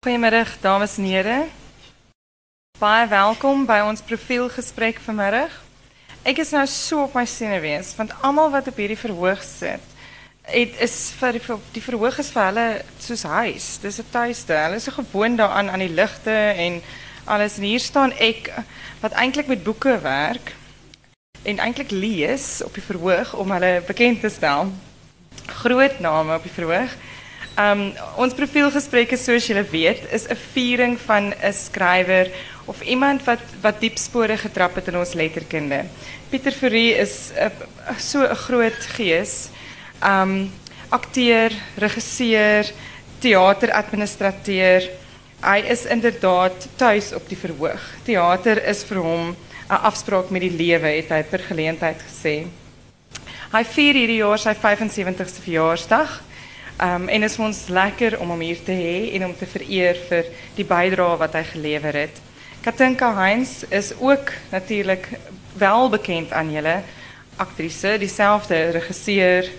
[0.00, 1.50] Goedemiddag, dames en heren.
[2.78, 5.62] Baie welkom bij ons profielgesprek vanmiddag.
[6.22, 9.84] Ik is nou so op my senuwees want almal wat op hierdie verhoog sit,
[10.48, 12.64] het is vir die, verhoog is vir hulle
[12.96, 13.66] soos huis.
[13.82, 14.56] Dis 'n tuiste.
[14.56, 16.80] Hulle is so gewoond daaraan aan die ligte en
[17.24, 18.54] alles en hier staan ek
[19.00, 20.54] wat eintlik met boeke werk
[21.42, 24.72] en eintlik lees op die verhoog om hulle bekend te stel.
[25.46, 26.96] Groot name op die verhoog.
[27.60, 32.30] Um, ons profielgesprek is zoals jullie weet, is een viering van een schrijver
[32.64, 35.84] of iemand wat, wat diep sporen getrapt het in ons letterkunde.
[36.28, 37.30] Pieter Fourie is
[37.98, 39.50] zo'n so groot geest.
[40.04, 40.52] Um,
[40.88, 42.70] acteur, regisseur,
[43.18, 44.88] theateradministrateur.
[45.40, 47.80] Hij is inderdaad thuis op die verhoog.
[48.02, 49.36] Theater is voor hem
[49.68, 52.46] een afspraak met die leven, heeft hij per gelegenheid gezegd.
[53.50, 56.22] Hij viert hierdie jaar zijn 75ste verjaarsdag.
[56.82, 59.96] Um, en het is ons lekker om hem hier te hebben en om te vereer
[60.08, 62.20] voor die bijdrage wat hij geleverd heeft.
[62.60, 65.08] Katinka Heinz is ook natuurlijk
[65.52, 66.82] wel bekend aan jullie
[67.36, 69.50] actrice, diezelfde regisseur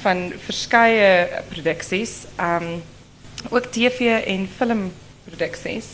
[0.00, 2.82] van verschillende producties, um,
[3.48, 5.86] ook tv en filmproducties,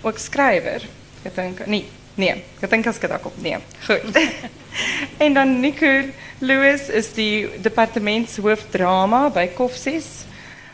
[0.00, 0.82] ook schrijver.
[1.22, 4.02] Katinka, nee, nee, Katinka is ook op, nee, goed.
[5.24, 6.02] en dan Nico
[6.38, 10.24] Lewis is die departementshoof drama bij Kofsies.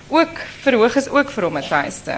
[0.09, 2.15] Ook verhoog is ook vir hom 'n tuiste.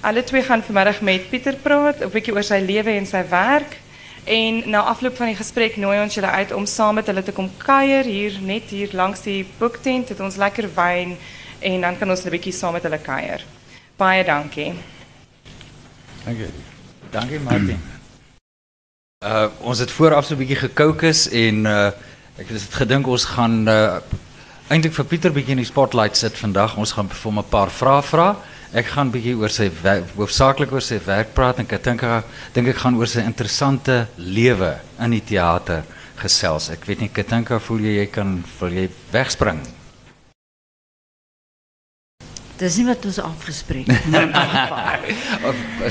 [0.00, 3.76] Alle twee gaan vanmiddag met Pieter praat, 'n bietjie oor sy lewe en sy werk.
[4.24, 7.32] En na afloop van die gesprek nooi ons julle uit om saam met hulle te
[7.32, 10.08] kom kuier hier net hier langs die boektent.
[10.08, 11.16] Het ons lekker wyn
[11.58, 13.44] en dan kan ons 'n bietjie saam met hulle kuier.
[13.96, 14.72] Baie dankie.
[16.24, 16.50] Dankie.
[17.10, 17.80] Dankie Martin.
[19.18, 21.90] Uh ons het vooraf so 'n bietjie gekookus en uh
[22.38, 23.98] ek het gedink ons gaan uh
[24.70, 26.76] eintlik vir Pieter bietjie in die spotlight sit vandag.
[26.76, 28.36] Ons gaan vir 'n paar vrae vra.
[28.72, 29.72] Ek gaan bietjie oor sy
[30.16, 32.00] hoofsaaklik oor sy werk praat en ek dink
[32.52, 35.82] dink ek gaan oor sy interessante lewe in die teater
[36.16, 36.70] gesels.
[36.70, 39.77] Ek weet nie Katinka voel jy jy kan wil jy wegspring?
[42.58, 44.06] Dis nie wat ons afgespreek het.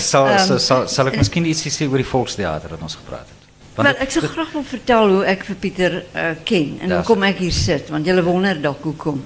[0.11, 3.29] sal, um, sal, sal ek miskien ietsie sê oor die volksteater wat ons gepraat?
[3.77, 7.23] Want Wel, ek sou graag wil vertel hoe vir Pieter uh, ken en hoe kom
[7.27, 9.21] ek hier sit want julle wonder dalk hoekom.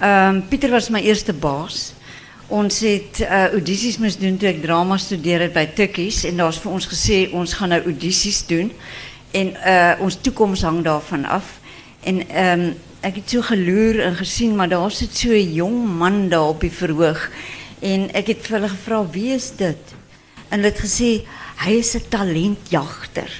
[0.00, 1.92] Ehm um, Pieter was my eerste baas.
[2.48, 6.58] Ons het uh, audisies moes doen toe ek drama studeer het by Tukkies en daar's
[6.58, 8.72] vir ons gesê ons gaan nou audisies doen
[9.36, 11.56] en uh, ons toekoms hang daarvan af.
[12.02, 15.78] En ehm um, ek het so geloer en gesien maar daar sit so 'n jong
[15.98, 17.30] man daar op die verhoog
[17.80, 19.84] en het vir hulle gevra wie is dit?
[20.50, 21.26] En hulle het gesê
[21.64, 23.30] hy is 'n talentjagter.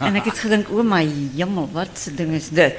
[0.00, 2.78] en ek het gedink o my hemel, wat ding is dit?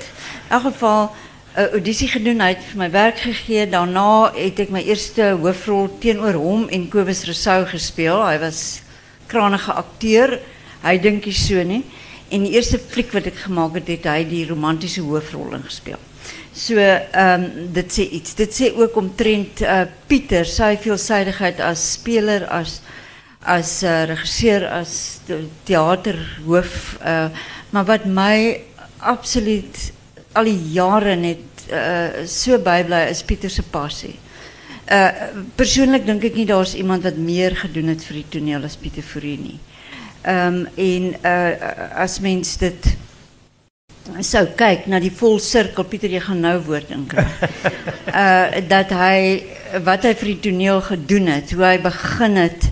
[0.50, 1.12] In elk geval
[1.56, 3.70] 'n audisie gedoen, hy het vir my werk gegee.
[3.70, 8.26] Daarna het ek my eerste hoofrol teenoor hom en Kobus Rousseau gespeel.
[8.28, 8.82] Hy was
[9.28, 10.40] kranige akteur.
[10.84, 11.84] Hy dink nie so nie.
[12.36, 16.02] En die eerste fliek wat ek gemaak het, het hy die romantiese hoofrol ingespeel.
[16.56, 18.36] So um, dit sê iets.
[18.36, 22.80] Dit sê ook omtrent uh, Pieter sy veelsidigheid as speler as
[23.46, 25.20] as uh, regisseur as
[25.68, 27.28] theaterhoof uh,
[27.70, 28.64] maar wat mij
[28.98, 29.92] absoluut
[30.34, 34.16] al die jare net uh, so bybly is Pieter se passie.
[34.86, 35.12] Uh
[35.58, 39.06] persoonlik dink ek nie daar's iemand wat meer gedoen het vir die toneel as Pieter
[39.06, 39.60] Fourie nie.
[40.26, 42.88] Um, en uh as mens dit
[44.26, 49.46] sou kyk na die volsirkel Pieter jy gaan nou woord uh dat hy
[49.86, 52.68] wat hy vir die toneel gedoen het, hoe hy begin het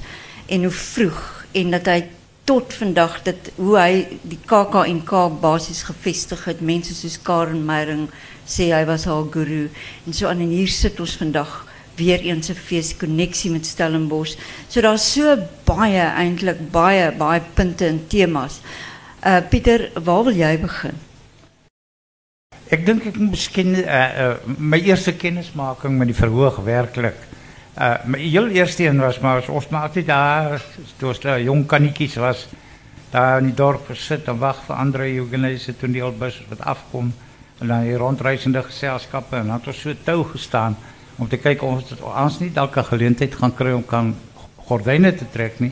[0.50, 1.22] en hoe vroeg
[1.54, 2.08] en dat hij
[2.44, 6.62] tot vandaag dat hoe hij die KAK basis gevestig het.
[6.62, 8.10] Mense soos Karen Meyering
[8.46, 9.70] sê hy was haar guru
[10.06, 10.40] en so aan.
[10.40, 14.38] En hier sit ons vandag weer eens 'n fees koneksie met Stellenbosch.
[14.68, 18.62] So daar's so baie eintlik baie baie punte en temas.
[19.26, 20.96] Uh Pieter, waar wil jy begin?
[22.70, 24.36] Ek dink ek moet uh,
[24.72, 27.16] uh eerste kennismaking met die verhoog werklik
[27.78, 30.62] uh, heel eerste een was maar ons maar daar
[30.98, 32.48] toe ons jong kannetjies was
[33.12, 37.14] daar in die dorp gesit en wag vir ander jongense toneelbus wat afkom
[37.60, 40.78] en dan die rondreisende geselskappe en dan het ons so gestaan
[41.24, 44.16] om te kyk of ons ons nie dalk 'n geleentheid gaan kry om kan
[44.68, 45.72] gordyne te trek nie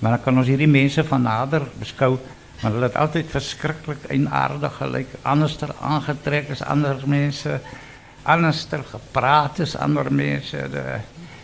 [0.00, 2.18] maar dan kan ons hierdie mense van nader beskou
[2.62, 7.60] maar hulle het altyd verskriklik en aardig gelyk anderster aangetrek as ander mense
[8.22, 10.84] anderster gepraat as ander mense de,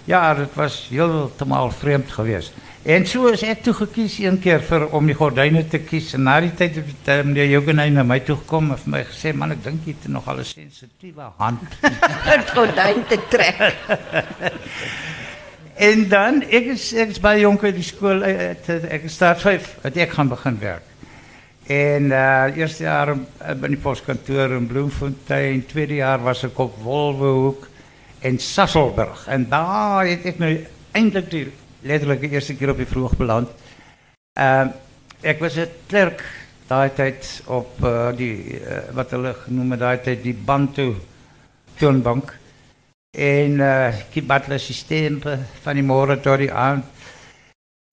[0.09, 2.53] ja, het was helemaal vreemd geweest.
[2.83, 6.23] En zo is ek toe gekies een keer vir om die gordijnen te kiezen.
[6.23, 9.51] Na die tijd het uh, meneer Jogenheim naar mij toe gekomen en my gesê, man,
[9.53, 11.61] ek dink jy het nogal 'n sensitiewe hand.
[12.31, 13.73] Het gordijn te trekken.
[15.79, 20.11] En dan, ik is, ik is bij Jonker die school, ik staat vijf, dat ik
[20.11, 20.91] gaan beginnen werken.
[21.67, 27.69] En uh, eerste jaar bij die postkantoor in Bloemfontein, tweede jaar was ik op Wolvenhoek
[28.19, 29.27] in Sasselburg.
[29.27, 33.49] En daar heb ik nu eindelijk die letterlijk de eerste keer op die vroeg beland.
[34.39, 34.67] Uh,
[35.21, 36.25] ik was het klerk
[36.67, 37.81] daai tijd op
[38.17, 38.61] die
[38.93, 40.95] wat hulle het daai tijd die Bantu
[41.75, 42.37] toonbank.
[43.19, 45.21] En uh, die butler systeem
[45.63, 46.53] van die môre tot die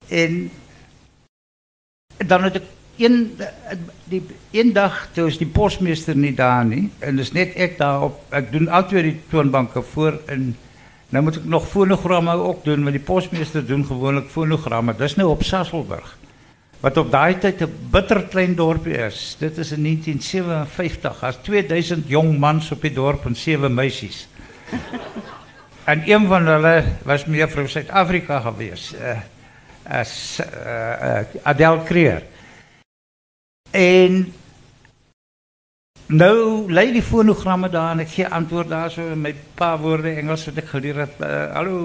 [0.07, 0.51] en
[2.17, 2.67] dan het ek
[2.97, 3.15] een
[4.05, 4.21] die
[4.51, 6.89] een dag toe is die posmeester nie daar nie.
[6.99, 10.53] En dis net ek daar op ek doen altyd die toonbanke voor in
[11.09, 15.29] nou moet ek nog fonogramme ook doen want die posmeester doen gewoonlik fonogramme dis nou
[15.29, 16.15] op Sasselburg
[16.85, 19.35] wat op daai tyd 'n bitter klein dorpie is.
[19.39, 24.27] Dit is in 1957 as 2000 jong mans op die dorp en sewe meisies.
[25.91, 28.93] en een van hulle was mevrou Suid-Afrika gewees.
[28.93, 29.17] Uh,
[29.83, 32.23] as uh, uh, Adel Creer.
[33.71, 34.33] En
[36.07, 40.43] Nou, die fonogramme daar en ek gee antwoord daar so in my paar woorde Engels
[40.45, 41.15] wat ek geleer het.
[41.17, 41.79] Uh, hallo,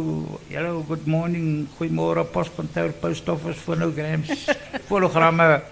[0.51, 4.45] hello, good morning, goeiemôre, postkantoor, post office, fonograms,
[4.91, 5.63] fonogramme.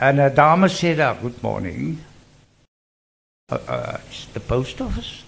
[0.00, 1.98] En uh, dame sê daar, good morning.
[3.52, 5.20] Uh, uh, is the post office?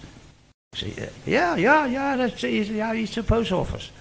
[1.29, 3.91] Ja, ja, ja, dat is ja, it's the post office.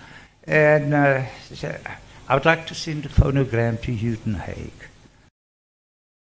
[0.49, 1.21] En uh,
[1.53, 4.89] I would like to send a phonogram to Houghton Hague.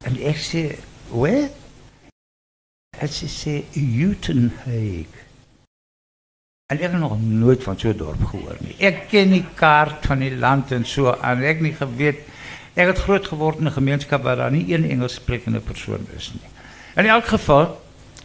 [0.04, 0.78] En ek sê
[1.10, 1.50] Where?
[2.96, 5.08] Het ze zei Utenheek.
[6.66, 8.60] En ik heb nog nooit van zo'n dorp gehoord.
[8.76, 11.10] Ik ken die kaart van die land en zo.
[11.10, 12.22] En ik niet geweten.
[12.72, 16.32] Ik heb groot geworden in een gemeenschap waar daar niet één Engels sprekende persoon is.
[16.32, 16.50] Nie.
[17.04, 17.80] In elk geval,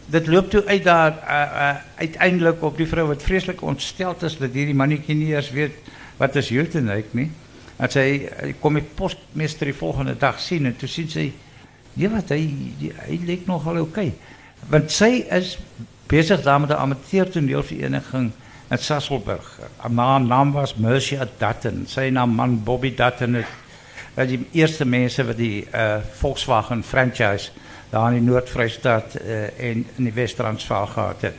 [0.06, 4.38] dit loopt toe uit uh, uh, uiteindelijk op die vrouw wat vreselijk ontsteld is.
[4.38, 5.74] Dat die mannetje niet eens weet
[6.18, 7.06] wat is Utenheek.
[7.12, 7.32] Nie.
[7.76, 8.30] En zij
[8.60, 10.66] kom ik postmeester die volgende dag zien.
[10.66, 11.32] En toen ziet ze.
[11.94, 12.54] Ja, wat hy
[13.26, 13.80] lyk nogal.
[13.80, 14.14] Okay.
[14.70, 15.58] Want sy is
[16.08, 18.32] besig daar met 'n amateur toneelvereniging
[18.70, 19.60] in Sasselburg.
[19.78, 21.86] Haar naam was Mercia Dutton.
[21.88, 23.46] Sy naam man Bobby Dutton is
[24.14, 27.52] was die eerste mense wat die uh, Volkswagen franchise
[27.90, 31.36] daar in Noord-Vrystaat uh, en in die Wes-Transvaal gehad het.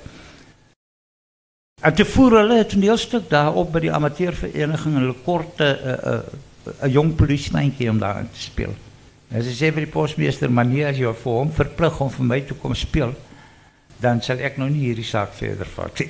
[1.82, 5.62] En te voer hulle 'n toneelstuk daar op by die amateurvereniging en hulle kort 'n
[5.62, 6.18] uh, uh,
[6.82, 8.74] uh, jong polisiemankie om daar te speel.
[9.34, 12.24] En ze zei bij de postmeester, maar niet als je voor hem verplicht om voor
[12.24, 13.16] mij te komen spelen,
[13.96, 16.06] dan zal ik nog niet hier die zaak verder vatten.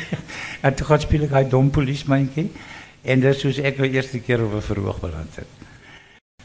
[0.60, 2.46] en toen gaat speel ik uit dom policemanke.
[3.02, 5.46] En dat is ik de eerste keer over verhoog beland heb.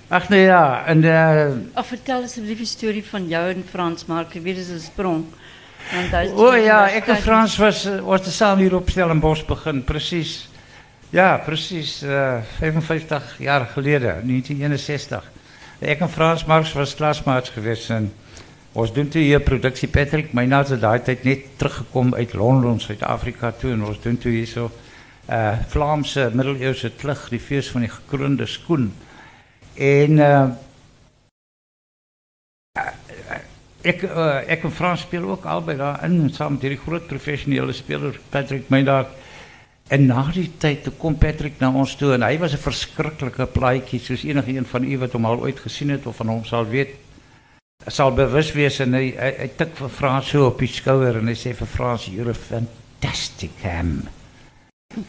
[0.08, 1.04] Ach nee ja, en...
[1.04, 4.34] Uh, oh, vertel eens een story van jou en Frans, Mark.
[4.34, 5.26] Wie is een sprong?
[6.36, 10.50] Oh ja, ik en Frans was, eh, was de zaal hier op Stellenbosch begin, precies.
[11.10, 12.04] Ja, precies.
[12.04, 15.32] Uh, 55 jaar geleden, 1961.
[15.80, 18.14] Ik en Frans Marx was klasmaats geweest en
[18.72, 20.34] ons doen toe hier productie Patrick.
[20.34, 24.32] Mijn naam is daai tijd net teruggekomen uit Londen, Zuid-Afrika toe en ons doen toe
[24.32, 24.72] hier zo
[25.30, 28.94] uh, Vlaamse middeleeuwse klug, die feest van die gekroonde skoen.
[29.74, 30.46] En uh,
[33.82, 37.72] ik, uh, ik en Frans spelen ook albei daar in, samen met die groot professionele
[37.72, 39.08] speler Patrick Meidag.
[39.90, 43.46] En na die tyd toe kom Patrick na ons toe en hy was 'n verskriklike
[43.46, 46.46] plaatjie soos enige een van u wat hom al ooit gesien het of van hom
[46.46, 46.94] sal weet
[47.88, 51.28] sal bewus wees en hy hy, hy tik vir Frans so op die skouer en
[51.28, 54.08] hy sê vir Frans you're a fantastic ham.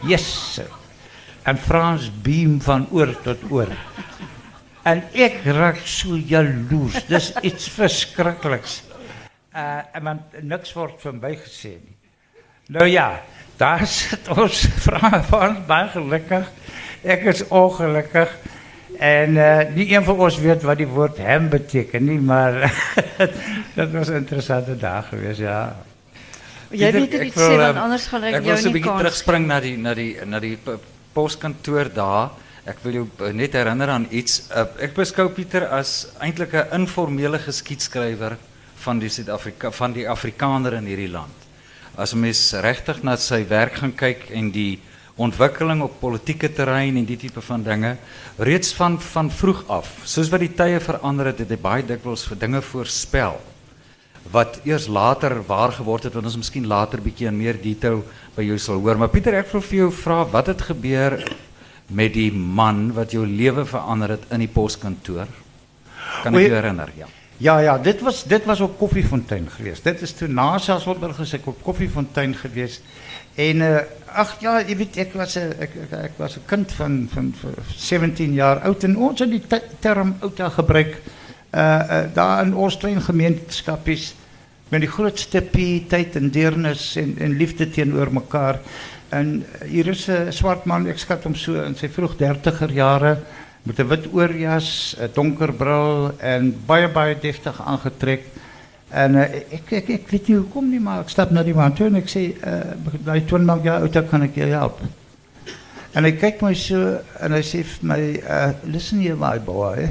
[0.06, 0.24] Yes.
[0.54, 0.70] Sir.
[1.44, 3.72] En Frans beam van oor tot oor.
[4.84, 7.04] En ek raak so jaloers.
[7.08, 8.82] Dis iets verskrikliks.
[9.52, 11.99] Uh en man niks word van by gesê nie.
[12.70, 13.22] Nou ja,
[13.56, 16.50] daar zit ons vrouw van, baie gelukkig.
[17.00, 18.36] Ik is ongelukkig.
[18.98, 22.52] En uh, niet een van ons weet wat die woord hem betekent, nie, maar
[23.74, 25.76] dat was een interessante dag geweest, ja.
[26.68, 28.72] Jij weet het niet zeggen, want eh, anders ga ik jou niet Ik wil een
[28.72, 30.58] beetje terugspringen naar die, naar die, naar die
[31.12, 32.28] postkantoor daar.
[32.66, 34.42] Ik wil je eh, net herinneren aan iets.
[34.76, 38.36] Ik beschouw Pieter als eindelijk een informele geschiedschrijver
[38.74, 41.39] van die, Afrika van die Afrikaner in hierdie land
[41.96, 44.78] as mens regtig na sy werk gaan kyk en die
[45.20, 47.96] ontwikkeling op politieke terrein en die tipe van dinge
[48.38, 52.24] reeds van van vroeg af soos wat die tye verander het het hy baie dikwels
[52.30, 53.40] vir dinge voorspel
[54.32, 58.02] wat eers later waar geword het wat ons miskien later bietjie in meer detail
[58.36, 58.98] by jou sal hoor.
[59.00, 61.16] Maar Pieter ek wil vir jou vra wat het gebeur
[61.90, 65.30] met die man wat jou lewe verander het in die poskantoor?
[66.22, 66.92] Kan ek jou herinner?
[66.98, 67.08] Ja
[67.40, 69.84] Ja, ja, dit was, dit was op Koffiefontein geweest.
[69.84, 72.82] Dit is toen na Sasselburg is ik op Koffiefontein geweest.
[73.34, 76.10] En uh, ach ja, je weet, ik was een ek,
[76.44, 81.00] kind van van, van 17 jaar oud en ons het die te- term outa gebruik
[81.54, 84.14] uh, uh daar in ons klein gemeenskappies
[84.68, 88.60] met die grootste pietheid en deernis en liefde teenoor mekaar.
[89.08, 93.18] En hier is 'n swart man, ek skat hom so in sy vroeg 30er jare
[93.62, 98.24] met 'n wit oorjas, 'n donker bril en baie baie deftig aangetrek.
[98.90, 101.86] En ek ek ek weet nie hoekom nie, maar ek stap na die man toe
[101.86, 104.80] en ek sê uh twin maak jou outa kan ek jou help.
[105.94, 109.88] En hy kyk my so en sê vir my uh listen here my boy.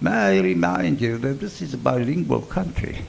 [0.00, 3.02] May I remind you that this is a bilingual country.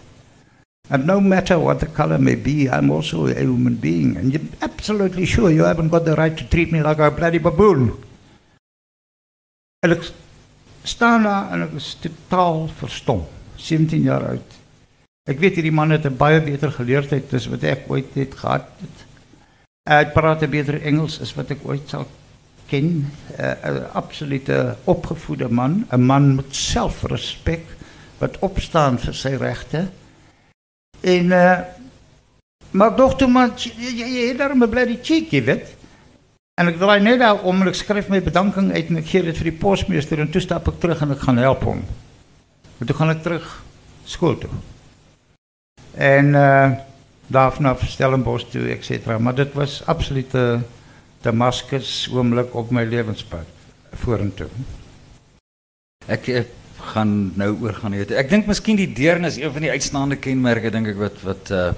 [0.89, 4.17] And no matter what the color may be, I'm also a human being.
[4.17, 7.37] And you're absolutely sure you haven't got the right to treat me like a bloody
[7.37, 7.93] baboon.
[9.79, 10.09] En ek
[10.83, 13.23] staan daar en ek is totaal verstom.
[13.55, 14.55] 17 jaar oud.
[15.29, 18.67] Ek weet hierdie man het 'n baie beter geleerdheid as wat ek ooit het gehad
[18.83, 18.97] het.
[19.89, 22.07] Hy praat beter Engels as wat ek ooit sal
[22.67, 23.07] ken.
[23.37, 27.65] 'n absolute opgevoede man, 'n man met selfrespek
[28.19, 29.87] wat opstaan vir sy regte.
[31.01, 31.59] En uh
[32.71, 35.78] maar dog toe man, jy jy het daar 'n bloody cheek, jy weet.
[36.59, 39.25] En ik draai net daar om en ik schrijf mijn bedanking uit en ik geef
[39.25, 40.19] het voor die postmeester.
[40.19, 41.83] En toen stap ik terug en ik ga helpen hem.
[42.77, 43.63] En toen ga ik terug
[44.03, 44.49] school toe.
[45.93, 46.71] En uh,
[47.27, 49.17] daar vanaf Stellenbosch toe, et cetera.
[49.17, 50.61] Maar dat was absoluut de uh,
[51.21, 53.45] Damascus oomlik op mijn levenspad.
[53.93, 54.47] Voor en toe.
[56.05, 56.47] Ik, ik
[56.79, 58.11] gaan nou oor gaan eet.
[58.11, 61.71] Ek dink miskien die deernis een van die uitstaande kenmerke dink ek wat wat uh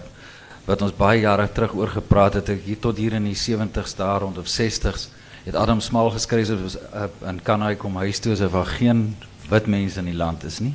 [0.66, 2.52] wat ons baie jare terug oor gepraat het.
[2.66, 5.10] Hier tot hier in die 70s daar rond of 60s
[5.46, 9.16] het Adam Smal geskryf soos uh, in Kanai kom huis toe asof daar geen
[9.50, 10.74] wit mense in die land is nie.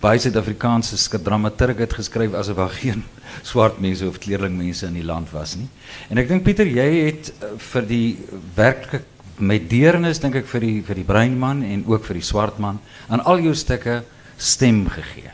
[0.00, 3.04] Baie Suid-Afrikaanse dramaturg het geskryf asof daar geen
[3.50, 5.68] swart mense of kleurlingmense in die land was nie.
[6.08, 8.08] En ek dink Pieter, jy het uh, vir die
[8.56, 9.04] werklik
[9.38, 12.80] met deernis dink ek vir die vir die breinman en ook vir die swart man
[13.06, 14.00] aan al jou stukke
[14.38, 15.30] stem gegee.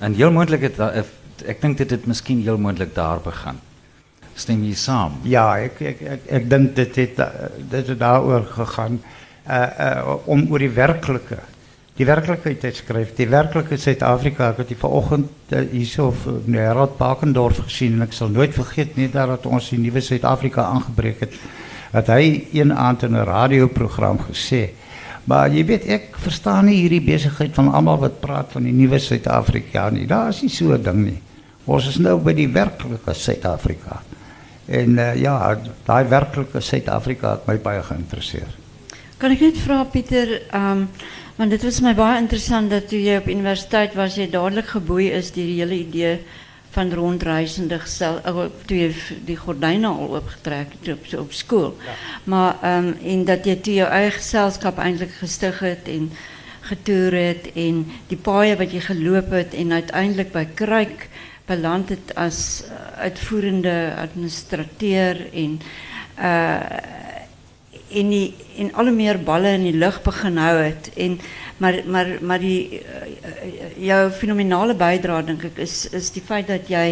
[0.00, 0.92] En heel moontlik het da-
[1.46, 3.60] ek dink dit het miskien heel moontlik daar begin.
[4.34, 5.18] Stem jy saam?
[5.28, 7.28] Ja, ek ek ek, dink dit het uh,
[7.70, 9.00] dit het daaroor gegaan
[9.48, 11.40] uh uh om oor die werklike
[12.00, 13.10] die werklikheid te skryf.
[13.16, 14.54] Die werklike Suid-Afrika.
[14.54, 19.10] Ek het die vanoggend uh, in Herald Bakendorf gesien en ek sal nooit vergeet nie
[19.12, 21.36] dat ons die Suid-Afrika aangebreek het.
[21.92, 24.70] Dat hy een aand in 'n radioprogram gesê
[25.30, 28.98] Maar jy weet ek verstaan nie hierdie besigheid van almal wat praat van die nuwe
[28.98, 30.06] Suid-Afrika nie.
[30.08, 31.20] Daar is nie so 'n ding nie.
[31.70, 34.00] Ons is nou by die werklike Suid-Afrika.
[34.66, 35.34] En uh, ja,
[35.86, 38.56] daai werklike Suid-Afrika het my baie geïnteresseer.
[39.20, 40.88] Kan ik niet vragen, Pieter, um,
[41.36, 45.12] want het was mij baie interessant dat toen je op universiteit was, je dadelijk geboeid
[45.12, 46.24] is die hele idee
[46.70, 51.76] van rondreizende gestel, uh, toen je die gordijnen al opgetrekt hebt op, op school.
[52.24, 56.12] Maar um, en dat je toen je eigen gezelschap eindelijk gestig het en
[56.60, 61.08] getoer het en die paaien wat je gelopen het en uiteindelijk bij Kruik
[61.50, 65.60] beland het als uh, uitvoerende administrateur en
[66.18, 67.08] uh,
[67.90, 71.18] en die en alle meer ballen in die lucht begin hou het en
[71.58, 73.08] maar maar maar die uh,
[73.90, 76.84] jou fenomenale bydrae dink ek is is die feit dat jy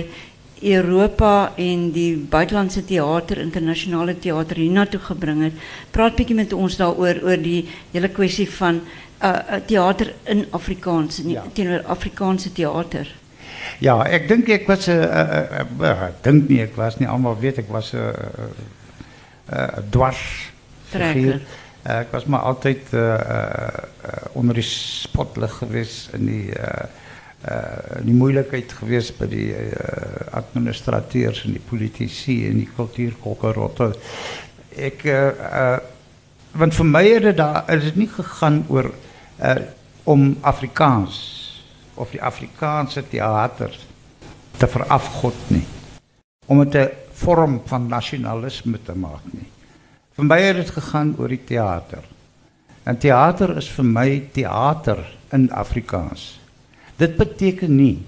[0.60, 5.60] Europa en die buitelandse teater, internasionale teater hiernatoe gebring het.
[5.94, 7.60] Praat bietjie met ons daaroor oor die
[7.92, 8.80] hele kwessie van
[9.22, 11.44] uh, teater in Afrikaans, Ja.
[11.52, 13.06] teenoor Afrikaanse teater.
[13.78, 17.08] Ja, ek dink ek was 'n uh, uh, uh, ek dink nie ek was nie
[17.08, 18.12] almal weet ek was uh,
[19.52, 20.50] uh, dwars
[20.90, 21.40] figuur.
[21.87, 22.44] Uh, ek was maar
[22.92, 23.68] uh, uh,
[24.04, 26.88] uh, onder die spotlig geweest in die uh,
[27.48, 32.70] uh, die moeilikheid geweest by die uh, administrateurs en die politici en die
[35.04, 35.30] uh,
[35.62, 35.78] uh,
[36.58, 39.54] want vir my het dit daar is dit nie gegaan oor uh,
[40.04, 41.38] om Afrikaans
[41.99, 43.75] of die Afrikaanse teater
[44.59, 45.67] te verafgod nie.
[46.47, 49.49] Om dit 'n vorm van nasionalisme te maak nie.
[50.17, 52.05] Vir my het dit gegaan oor die teater.
[52.85, 56.40] En teater is vir my teater in Afrikaans.
[56.97, 58.05] Dit beteken nie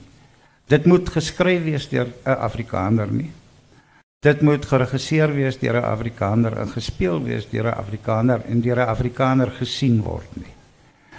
[0.70, 3.30] dit moet geskryf wees deur 'n Afrikaner nie.
[4.22, 8.76] Dit moet geregisseer wees deur 'n Afrikaner en gespeel wees deur 'n Afrikaner en deur
[8.76, 10.54] 'n Afrikaner gesien word nie.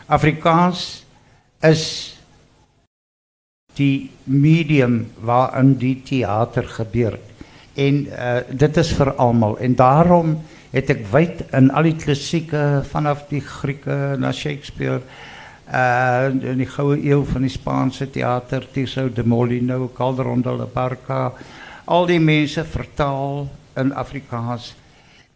[0.06, 1.06] Afrikaans
[1.60, 2.16] is
[3.82, 7.18] die medium waarin die teater gebeur.
[7.74, 10.36] En uh, dit is vir almal en daarom
[10.72, 15.02] het ek wyd in al die klassieke vanaf die Grieke na Shakespeare
[15.72, 20.68] uh in die goue eeu van die Spaanse teater Tissot de Molino, Calderón de la
[20.68, 21.32] Barca,
[21.88, 23.48] al die mense vertaal
[23.80, 24.74] in Afrikaans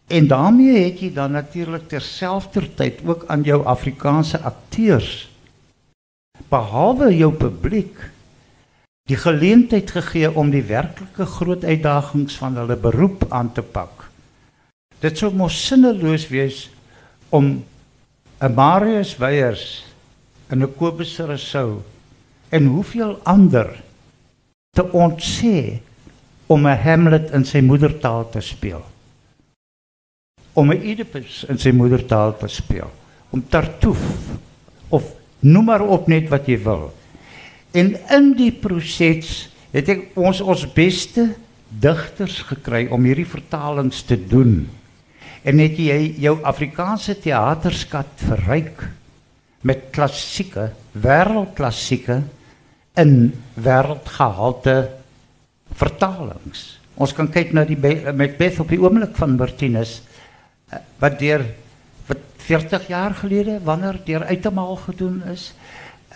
[0.06, 5.30] En daarmee het jy dan natuurlik terselfdertyd ook aan jou Afrikaanse akteurs
[6.48, 7.98] behalwe jou publiek
[9.06, 14.08] die geleentheid gegee om die werklike groot uitdagings van hulle beroep aan te pak.
[15.00, 16.66] Dit sou mos sinneloos wees
[17.30, 17.62] om
[18.40, 19.84] 'n Marius Weyers
[20.48, 21.82] en 'n Kobus Rousseau
[22.48, 23.82] en hoeveel ander
[24.76, 25.80] te ontsê
[26.46, 28.84] om 'n Hamlet in sy moedertaal te speel.
[30.52, 32.90] Om 'n Oedipus in sy moedertaal te speel,
[33.30, 34.38] om Tartuffe
[34.88, 35.04] of
[35.38, 36.92] noem maar op net wat jy wil.
[37.74, 41.28] En in die proses het ek ons ons beste
[41.68, 44.64] digters gekry om hierdie vertalings te doen.
[45.46, 48.86] En het jy jou Afrikaanse teaterskat verryk
[49.66, 52.22] met klassieke, wêreldklassieke
[52.98, 53.12] in
[53.54, 54.76] wêreldgehalte
[55.76, 56.76] vertalings.
[56.96, 59.98] Ons kan kyk na die Macbeth op die oomblik van Martinus
[60.72, 61.44] eh, wat deur
[62.08, 65.50] wat 40 jaar gelede wanneer deur uitemaal gedoen is.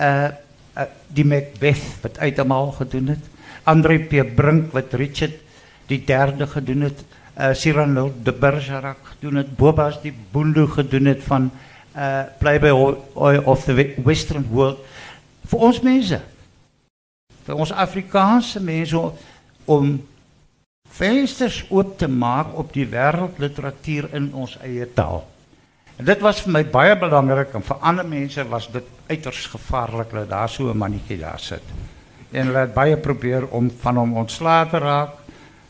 [0.00, 0.30] Uh,
[0.76, 3.24] uh die Macbeth wat uitemaal gedoen het.
[3.64, 5.34] André P Brink wat Richard
[5.86, 7.04] die derde gedoen het.
[7.38, 9.56] Uh Cyrano de Bergerac gedoen het.
[9.56, 11.50] Bobas die Boendo gedoen het van
[11.96, 12.96] uh Playboy
[13.44, 14.78] of the Western World
[15.50, 16.20] vir ons mense.
[17.46, 19.00] Vir ons Afrikaanse mense
[19.70, 19.96] om
[20.90, 25.24] vensters oop te maak op die wêreldliteratuur in ons eie taal.
[26.00, 30.14] En dit was vir my baie belangrik en vir ander mense was dit uiters gevaarlik
[30.16, 31.62] dat daar so 'n mannetjie daar sit.
[32.32, 35.10] En hulle het baie probeer om van hom ontslae te raak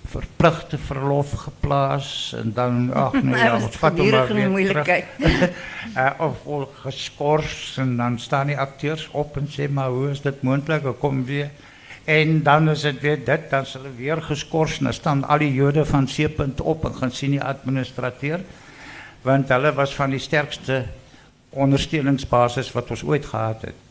[0.07, 5.05] verpligte verlof geplaas en dan ag nee ja, ons vat hom maar weer terug.
[5.97, 10.21] uh, of of geskort en dan staan die akteurs op en sê maar hoe is
[10.21, 11.51] dit moontlik kom weer
[12.05, 15.39] en dan is dit weer dit dan sal hulle weer geskort en dan staan al
[15.39, 18.41] die Jode van Seepunt op en gaan sien die administrateur
[19.23, 20.85] want hulle was van die sterkste
[21.51, 23.87] ondersteuningsbasis wat ons ooit gehad het.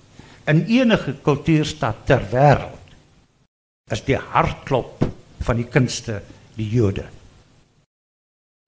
[0.49, 2.77] In enige kultuurstad ter wêreld
[3.91, 5.04] is die hartklop
[5.45, 6.21] van die kunste
[6.58, 7.06] die Jode.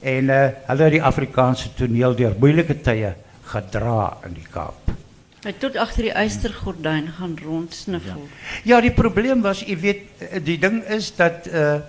[0.01, 3.13] En uh, hulle het die Afrikaanse toneel deur moeilike tye
[3.51, 4.89] gedra in die Kaap.
[5.41, 8.21] Hy tot agter die eystergordyn gaan rondsniffel.
[8.27, 8.75] Ja.
[8.75, 11.79] ja, die probleem was, jy weet, eh, die ding is dat uh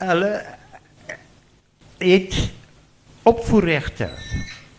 [0.00, 0.30] hulle
[2.00, 2.36] het
[3.30, 4.10] opvoerregte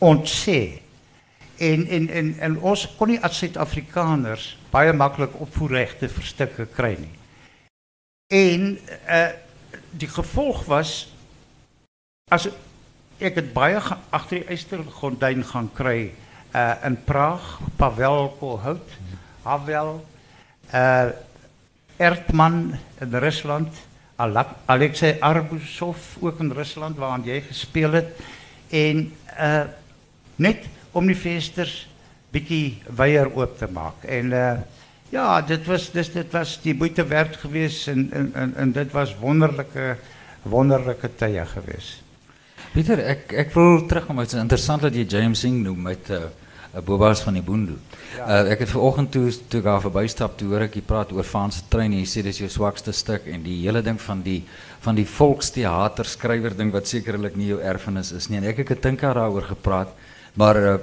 [0.02, 0.82] ontsê.
[1.58, 6.96] En en en en ons kon nie as Suid-Afrikaners baie maklik opvoerregte vir stukke kry
[7.00, 7.16] nie.
[8.32, 8.76] En
[9.08, 9.30] uh
[9.92, 10.92] die gevolg was
[12.32, 12.48] as
[13.20, 13.80] ek het baie
[14.16, 16.12] agter die eystergordyn gaan kry
[16.56, 18.96] uh in Praag, Pavel Kolhout,
[19.44, 20.00] Havel,
[20.74, 21.12] uh
[22.02, 23.76] Ertman in Rusland,
[24.66, 28.16] Alexei Arbusov ook in Rusland waar jy gespeel het
[28.72, 29.08] en
[29.38, 29.64] uh
[30.42, 31.88] net om die vensters
[32.34, 34.54] bietjie weier oop te maak en uh
[35.12, 39.12] Ja, dit was dis dit was die moeite werd geweest en en en, dit was
[39.20, 39.98] wonderlike
[40.48, 42.00] wonderlike tye geweest.
[42.72, 43.02] Pieter,
[43.36, 44.22] ek wil terugkom.
[44.24, 46.30] Dit is interessant dat jy James Singh noem met uh,
[46.80, 47.76] Bobas van die Boendo.
[48.16, 48.26] Ja.
[48.44, 51.28] Uh, ek het vanoggend toe toe ek daar verbystap toe hoor ek jy praat oor
[51.28, 54.24] Van se trein en jy sê dis jou swakste stuk en die hele ding van
[54.24, 54.40] die
[54.82, 58.40] van die volksteater skrywer ding wat sekerlik nie jou erfenis is nie.
[58.40, 59.92] En ek het gedink daaroor gepraat,
[60.40, 60.78] maar uh,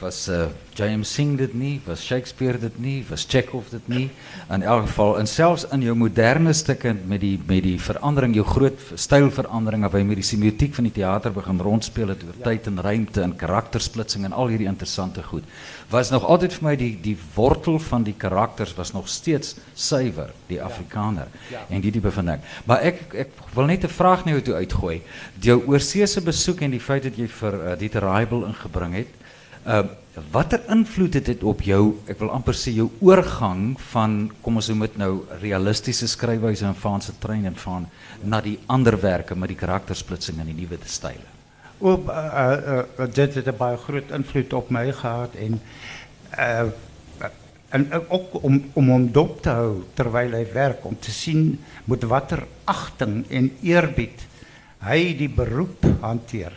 [0.00, 0.46] was uh,
[0.78, 4.04] James Singh dit nie, was Shakespeare dit nie, was Chekhov dit nie.
[4.52, 8.44] In elk geval en selfs in jou moderne stukke met die met die verandering, jou
[8.46, 12.44] groot stylverandering waar jy met die semiotiek van die teater begin rondspeel het oor ja.
[12.46, 15.46] tyd en ruimte en karaktersplitsing en al hierdie interessante goed.
[15.90, 20.30] Was nog altyd vir my die die wortel van die karakters was nog steeds suiwer,
[20.46, 21.58] die Afrikaner ja.
[21.58, 21.66] Ja.
[21.74, 22.48] en die tipe van ding.
[22.70, 23.16] Maar ek
[23.54, 25.02] wil net 'n vraag na jou toe uitgooi.
[25.40, 29.08] Jou oorseese besoek en die feit dat jy vir uh, Dieter Raibel ingebring het.
[29.68, 29.84] Uh
[30.32, 34.66] watter invloed het dit op jou, ek wil amper sê jou oorgang van kom ons
[34.72, 35.10] noem dit nou
[35.42, 37.84] realistiese skryfwyse en Franse trein en van
[38.24, 41.22] na die ander werke met die karaktersplitsing en die nuwe style?
[41.78, 45.60] O uh, uh, uh, dit het 'n baie groot invloed op my gehad en
[46.38, 46.70] uh
[47.70, 52.02] en ook om om hom dop te hou terwyl hy werk om te sien met
[52.02, 54.26] watter agting en eerbied
[54.80, 56.52] hy die beroep hanteer.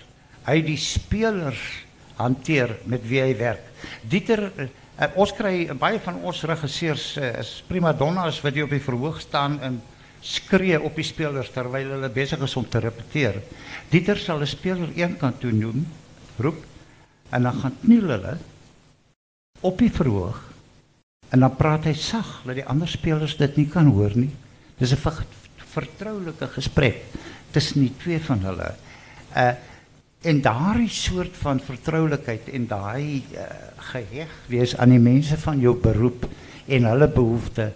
[0.48, 1.91] Hy die spelers
[2.22, 3.72] hanteer met wie hy werk.
[4.04, 4.68] Dieter uh,
[5.16, 9.60] ons kry baie van ons regisseurs is prima donnas wat jy op die verhoog staan
[9.62, 9.82] en
[10.22, 13.42] skree op die spelers terwyl hulle besig is om te repeteer.
[13.90, 15.86] Dieter sal 'n speler kant toe noem,
[16.38, 16.62] roep
[17.32, 18.38] en dan gaan kniel hulle
[19.62, 20.52] op die verhoog
[21.32, 24.32] en dan praat hy sag dat die ander spelers dit nie kan hoor nie.
[24.78, 25.26] Dis 'n
[25.72, 27.04] vertroulike gesprek
[27.52, 28.76] tussen die twee van hulle.
[29.36, 29.54] Uh
[30.22, 33.46] en daardie soort van vertroulikheid en daai uh,
[33.92, 36.28] geheg wees aan die mense van jou beroep
[36.68, 37.74] en hulle behoeftes.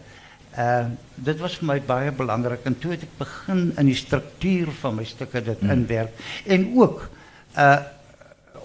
[0.55, 4.69] Uh dit was vir my baie belangrik en toe het ek begin in die struktuur
[4.81, 5.71] van my stukke dit hmm.
[5.73, 7.09] inwerk en ook
[7.57, 7.77] uh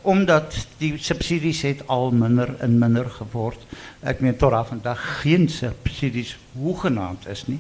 [0.01, 3.61] omdat die subsidies het al minder en minder geword.
[4.01, 7.59] Ek meen tot af vandag geen subsidies hoegenaamd is nie.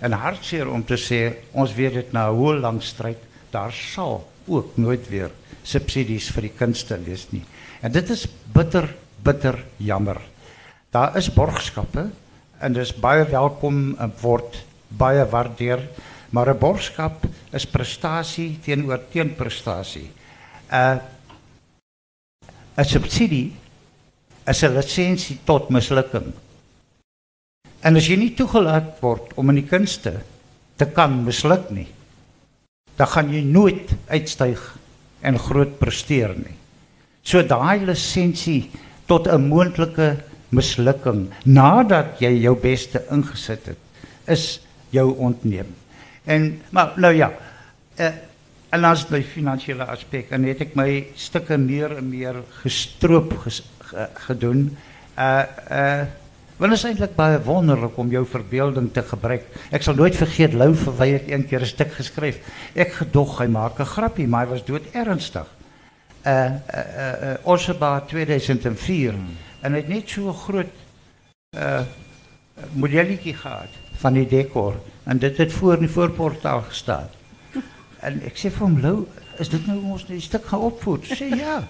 [0.00, 1.20] En hartseer om te sê
[1.52, 3.20] ons weet dit na hoe lang stryd
[3.52, 5.30] daar sal ook nooit weer
[5.62, 7.44] subsidies vir die kunste wees nie.
[7.82, 8.88] En dit is bitter
[9.20, 10.20] bitter jammer.
[10.90, 12.08] Daar is borgskappe
[12.60, 14.56] en dis baie welkom en word
[14.88, 15.80] baie waardeer,
[16.30, 20.10] maar 'n borgskap is prestasie teenoor teenprestasie.
[20.72, 20.98] Uh
[22.76, 23.52] 'n subsidie
[24.46, 26.32] is 'n lisensie tot mislukking.
[27.80, 30.20] En as jy nie toegelaat word om in die kunste
[30.76, 31.88] te kan misluk nie,
[33.00, 34.60] dan gaan jy nooit uitstyg
[35.24, 36.56] en groot presteer nie.
[37.24, 38.70] So daai lisensie
[39.08, 40.16] tot 'n moontlike
[40.50, 43.78] mislukking nadat jy jou beste ingesit het,
[44.26, 44.60] is
[44.90, 45.74] jou ontneem.
[46.24, 47.32] En maar nou ja,
[47.98, 48.12] uh,
[48.70, 53.62] en as by finansiële aspek en het ek my stukke meer en meer gestroop ges,
[53.80, 54.76] ge, gedoen.
[55.18, 56.04] Uh uh
[56.60, 59.46] Want het is eigenlijk baie wonderlijk om jouw verbeelding te gebruiken.
[59.70, 62.40] Ik zal nooit vergeten, Lou Verwij het een keer een stuk geschreven.
[62.72, 65.46] Ik gedoog, hij maakte een grapje, maar hij was dood ernstig.
[66.26, 66.50] Uh, uh,
[67.22, 69.12] uh, Osseba 2004.
[69.12, 69.26] Hmm.
[69.60, 70.66] En heeft niet zo'n groot
[71.56, 71.80] uh,
[72.72, 74.74] modelletje gehad van die decor.
[75.02, 77.08] En dit het voor in die voorportaal gestaan.
[77.98, 79.06] En ik zei van Lou,
[79.38, 81.16] is dit nou ons stuk gaan opvoeden?
[81.16, 81.68] Ze ja.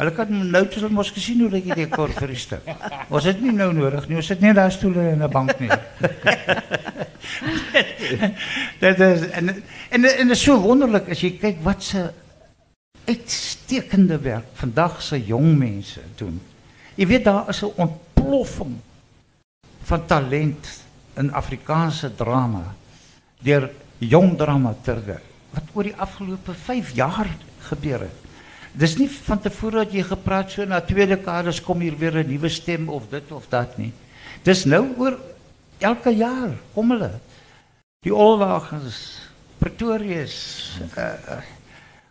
[0.00, 2.64] Hulle kan nou tot ons gesien hoe dit die kor vir die stuk.
[3.12, 4.16] Ons het nie nou nodig nie.
[4.16, 5.68] Ons sit net daar stoele in 'n bank nie.
[8.84, 12.12] dit is en en en is so wonderlik as jy kyk wat se
[13.04, 16.40] uitstekende werk vandag se jong mense doen.
[16.96, 18.80] Jy weet daar is 'n ontploffing
[19.82, 20.84] van talent
[21.16, 22.74] in Afrikaanse drama
[23.42, 28.29] deur jong dramaturge wat oor die afgelope 5 jaar gebeur het.
[28.72, 32.28] Dis nie van tevore dat jy gepraat so na tweede dekades kom hier weer 'n
[32.28, 33.92] nuwe stem of dit of dat nie.
[34.42, 35.18] Dis nou oor
[35.78, 36.92] elke jaar kom.
[38.02, 39.20] Die Olwagens,
[39.58, 41.42] Pretorius, uh,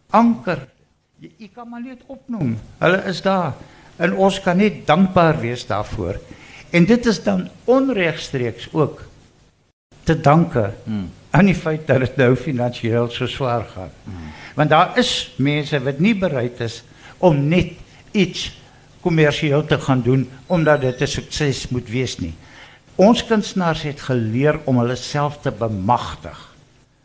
[0.09, 0.67] Anker.
[1.19, 2.59] Jy, jy kan maar net opnoem.
[2.79, 3.53] Hulle is daar
[3.97, 6.19] en ons kan net dankbaar wees daarvoor.
[6.69, 9.01] En dit is dan onregstreeks ook
[10.03, 11.09] te danke hmm.
[11.31, 13.91] Aan die feit dat dit nou finansiëel so swaar gaan.
[14.03, 14.31] Hmm.
[14.55, 16.81] Want daar is mense wat nie bereid is
[17.17, 17.77] om net
[18.11, 18.49] iets
[19.01, 22.33] kommersieel te gaan doen omdat dit 'n sukses moet wees nie.
[22.95, 26.49] Ons kunstenaars het geleer om hulle self te bemagtig.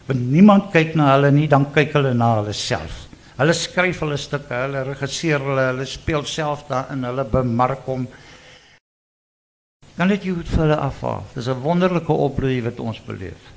[0.06, 3.06] Want niemand kyk na hulle nie, dan kyk hulle na hulle self.
[3.37, 8.08] Hulle skryf hulle stukke, hulle regisseer hulle, hulle speel self daarin, hulle bemark hom.
[9.96, 11.24] Dan net jy moet vir hulle afhaal.
[11.34, 12.12] Dis 'n wonderlike
[12.64, 13.53] wat ons beleef.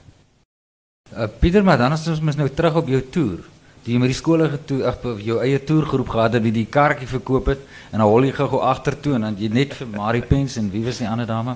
[1.15, 3.45] Uh, Pieter, maar dan is ons nou terug op jou toer
[3.87, 7.07] die jy met die skole getoe ag jou eie toergroep gehad het wie die kaartjie
[7.07, 7.61] verkoop het
[7.93, 10.83] en dan hol jy gou agtertoe en dan jy net vir Marie Pens en wie
[10.83, 11.55] was die ander dame?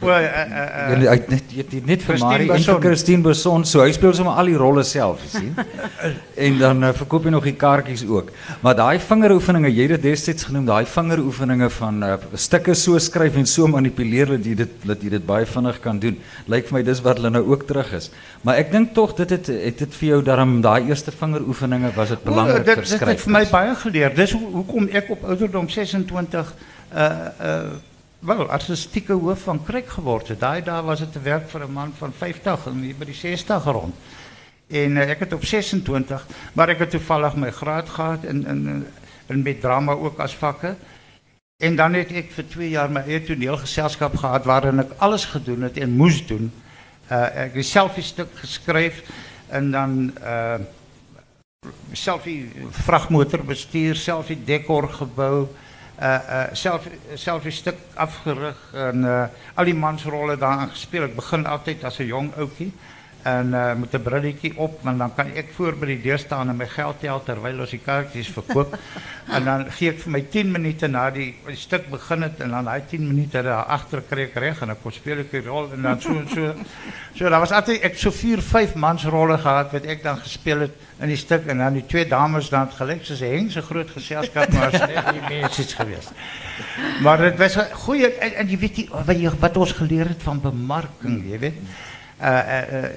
[0.00, 4.14] Wel uh, uh, net jy net vir Marie en vir Christine Beson so hy speel
[4.16, 5.50] sommer al die rolle self, jy sien.
[6.46, 8.30] en dan uh, verkoop jy nog die kaartjies ook.
[8.64, 13.36] Maar daai vingeroefeninge, jy het dit destyds genoem, daai vingeroefeninge van uh, stukke so skryf
[13.42, 16.16] en so manipuleer dat jy dit dat jy dit baie vinnig kan doen.
[16.48, 18.08] Lyk vir my dis wat hulle nou ook terug is.
[18.46, 22.16] Maar ek dink tog dit het het dit vir jou daarom daai eerste vingeroefeninge was
[22.16, 23.04] dit belangrik vir skryf.
[23.04, 24.16] Dit het vir my baie geleer.
[24.16, 26.56] Dis hoekom ek op ouderdom 26
[26.90, 27.89] uh uh
[28.20, 30.40] wel artistieke hoof van Krik geword het.
[30.40, 33.64] Daai dae was te werk vir 'n man van 50 en hier by die 60
[33.64, 33.94] rond.
[34.68, 38.86] En uh, ek het op 26, maar ek het toevallig my graad gehad in in
[39.26, 40.74] in met drama ook as vakke.
[41.62, 45.62] En dan het ek vir 2 jaar my eie toneelgeselskap gehad waarin ek alles gedoen
[45.62, 46.52] het en moes doen.
[47.10, 49.02] Uh ek het self 'n stuk geskryf
[49.48, 50.58] en dan uh
[51.92, 55.69] selfie vragmotor bestuur, selfie dekor gebou uh, uh,
[56.52, 61.08] zelf, zelf een stuk afgerig en uh, al die mansrollen daar gespeeld.
[61.08, 62.72] Ik begin altijd als een jong ookie
[63.22, 66.48] en uh, met een brilletje op, want dan kan ik voor bij die deur staan
[66.48, 68.78] en mijn geld tel terwijl ons die kaartjes verkoop.
[69.36, 72.66] en dan geef ik voor mij tien minuten na die, die stuk beginnen en dan
[72.66, 75.82] hij tien minuten daarachter kreeg ik recht en dan kon speel ik die rol en
[75.82, 76.54] dan zo en zo.
[77.14, 80.60] So, dat was altijd, ik heb zo vier, vijf mansrollen gehad wat ik dan gespeeld
[80.60, 83.62] heb in die stuk en dan die twee dames dan het gelijk, ze hing zo'n
[83.62, 86.10] groot gezelschap, maar ze is niet meer iets geweest.
[87.02, 90.22] Maar het was een goeie, en, en je weet die, wat, je, wat ons geleerd
[90.22, 91.54] van bemarking, je weet.
[92.20, 92.88] Uh, uh, uh,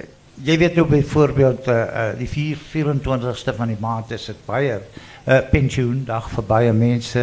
[0.44, 1.68] jy weet nou byvoorbeeld
[2.18, 4.80] die 4 24ste van die maand is dit baie
[5.48, 7.22] pensioendag vir baie mense.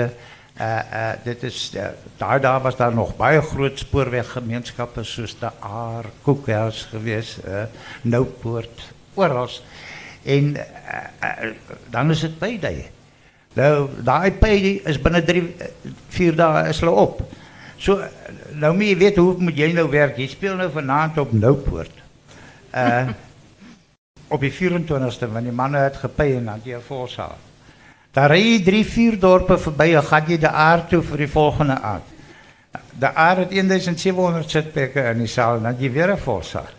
[1.26, 1.58] Dit is
[2.18, 7.68] daar daar was daar nog baie groot spoorweggemeenskappe soos de Aar, Koekhuis geweest, uh,
[8.02, 9.50] Noupoort, oral.
[10.24, 10.56] En
[11.90, 12.90] dan is dit payday.
[13.54, 15.44] Nou daai pay is binne 3
[16.16, 17.22] 4 dae is hulle op.
[17.82, 17.98] So
[18.62, 20.20] nou moet jy weet hoe moet jy nou werk?
[20.22, 22.02] Jy speel nou vanaand op Noupoort.
[22.72, 23.10] Uh
[24.32, 27.34] op die 24ste wanneer die manne het gepay en dan jy volsaal.
[28.15, 31.28] Daar ry jy 3 4 dorpe verby en gaan jy die aard toe vir die
[31.34, 32.13] volgende aand.
[32.96, 36.72] De aard het 1700 sitplekke in die saal en dan jy weer 'n volsaal.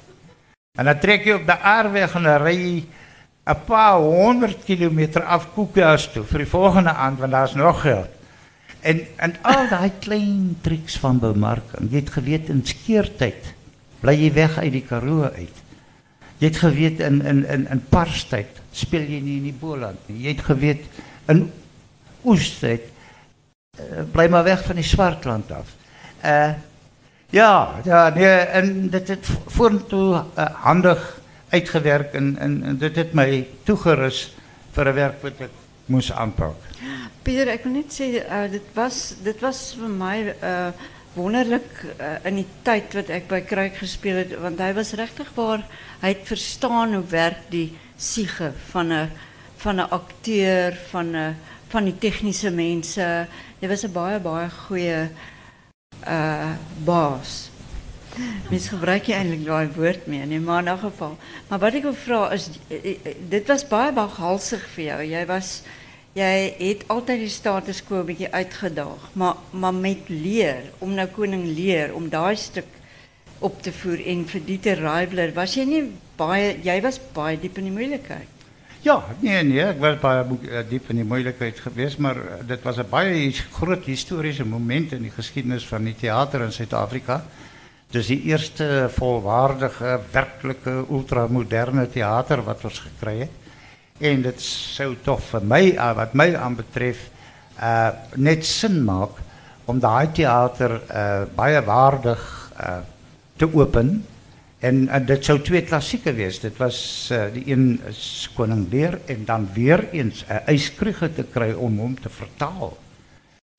[0.79, 2.85] En dan trek jy op de aardweg en dan ry jy
[3.45, 8.22] 'n paar honderd kilometer af Koekhuis toe vir die volgende aand want daar's nog geld.
[8.83, 11.91] En en al daai klein triks van bemarking.
[11.91, 13.55] Jy het geweet in skeertyd
[14.03, 15.59] bly jy weg uit die Karoo uit.
[16.43, 17.83] Jy het geweet in in in in
[18.73, 20.25] speel jy nie in die Boland nie.
[20.25, 20.85] Jy het geweet
[21.31, 21.53] in
[24.13, 25.75] bly maar weg van die Swartland af.
[26.25, 26.53] Uh
[27.33, 31.01] ja, ja, nee, en dit het vorentoe uh, handig
[31.49, 34.35] uitgewerk en en, dit het my toegerus
[34.73, 35.21] vir 'n werk
[35.87, 36.57] moes aanpak.
[37.23, 40.73] Pieter, ek wil net sê uh, dit was dit was vir my uh
[41.13, 41.69] wonderlik
[42.01, 45.61] uh, in die tyd wat ek by Kruik gespeel het want hy was regtig waar
[46.01, 49.11] hy het verstaan hoe werk die siege van 'n
[49.61, 51.37] van 'n akteur van 'n
[51.69, 53.29] van die tegniese mense.
[53.61, 55.09] Hy was 'n baie baie goeie
[56.09, 56.53] uh
[56.85, 57.52] baas.
[58.51, 61.15] Mens gebruik jy eintlik daai woord mee, nee, maar in geval.
[61.49, 62.51] Maar wat ek wil vra is
[63.33, 64.99] dit was baie baghalsig vir jou.
[65.13, 65.53] Jy was
[66.13, 66.85] jy het
[67.25, 72.37] die status quo bietjie uitgedaag, maar maar met leer, om nou koning leer om daai
[72.37, 72.69] stuk
[73.41, 74.77] op te voer en vir die te
[75.35, 75.83] was jy nie
[76.17, 78.29] baie jy was baie diep in die moeilikheid.
[78.83, 82.91] Ja, nee nee, ek was baie diep in die moeilikheid geweest, maar dit was 'n
[82.91, 87.25] baie groot historiese moment in die geskiedenis van die teater in Suid-Afrika.
[87.93, 93.35] Dis die eerste volwaardige, werklike ultramoderne teater wat ons gekry het.
[94.01, 97.11] En dit sou tog vir my uh, wat my aanbetref
[97.63, 99.19] uh net sin maak
[99.69, 102.23] om daai teater uh baie waardig
[103.37, 103.93] te open
[104.63, 106.39] en, dit sou twee klassieke wees.
[106.41, 106.79] Dit was
[107.13, 107.81] uh, die een
[108.37, 112.77] Koning Lear en dan weer eens 'n yskrige te kry om hom te vertaal.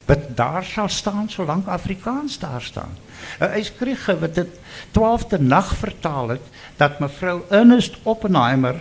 [0.06, 2.98] Wat daar sal staan solank Afrikaans daar staan.
[3.40, 4.48] 'n Yskrige wat dit
[4.92, 6.46] 12de nag vertaal het
[6.78, 8.76] dat mevrou Ernest Oppenheimer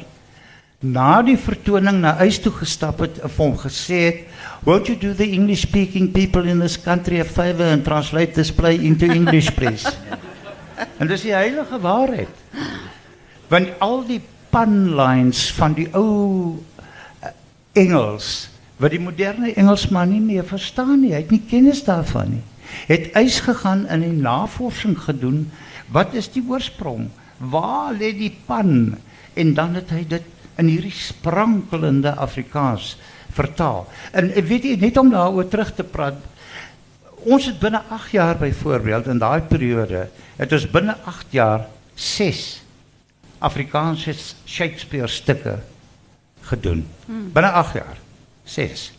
[0.82, 4.18] na die vertoning na huis toe gestap het en hom gesê het,
[4.66, 8.52] "Won't you do the English speaking people in this country a favor and translate this
[8.52, 9.86] play into English please?"
[10.98, 12.28] en dis die heilige waarheid.
[13.48, 16.58] Want al die punlines van die ou
[17.22, 17.28] uh,
[17.72, 18.51] Engels
[18.82, 22.42] wat die moderne Engelsman nie meer verstaan nie, hy het nie kennis daarvan nie.
[22.88, 25.44] Het eis gegaan in die navorsing gedoen,
[25.94, 27.06] wat is die oorsprong?
[27.38, 28.96] Waar lê die pan?
[29.38, 30.26] En dan het hy dit
[30.60, 32.96] in hierdie sprankelende Afrikaans
[33.32, 33.86] vertaal.
[34.12, 36.18] En weet jy net om daaroor terug te praat,
[37.22, 40.08] ons het binne 8 jaar byvoorbeeld in daai periode
[40.40, 42.46] het ons binne 8 jaar 6
[43.46, 44.14] Afrikaanse
[44.46, 45.60] Shakespeare stukke
[46.50, 46.82] gedoen.
[47.06, 47.28] Hmm.
[47.34, 48.01] Binne 8 jaar
[48.44, 48.90] 6.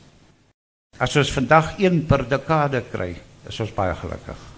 [1.01, 3.13] As ons vandag 1 per dekade kry,
[3.49, 4.49] is ons baie gelukkig.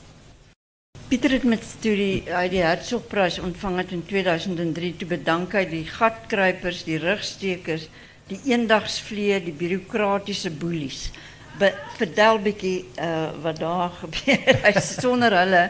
[1.05, 5.85] Pieter het met studie uit die Hertzogprys ontvang het in 2003 toe bedank hy die
[5.85, 7.85] gatkruipers, die rugstekers,
[8.31, 11.11] die eendagsvlee, die bureaukratiese boelies.
[11.59, 11.69] Be
[11.99, 14.81] vertel bietjie uh, wat daar gebeur.
[14.81, 15.63] Sonder hulle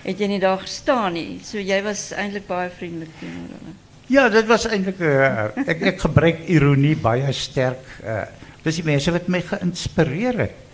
[0.00, 1.38] het jy nie daar gestaan nie.
[1.44, 3.76] So jy was eintlik baie vriendelik teenoor hulle.
[4.10, 7.84] Ja, dit was eintlik uh, ek ek gebruik ironie baie sterk.
[8.02, 8.24] Uh,
[8.64, 10.66] dis die mense wat my geïnspireer het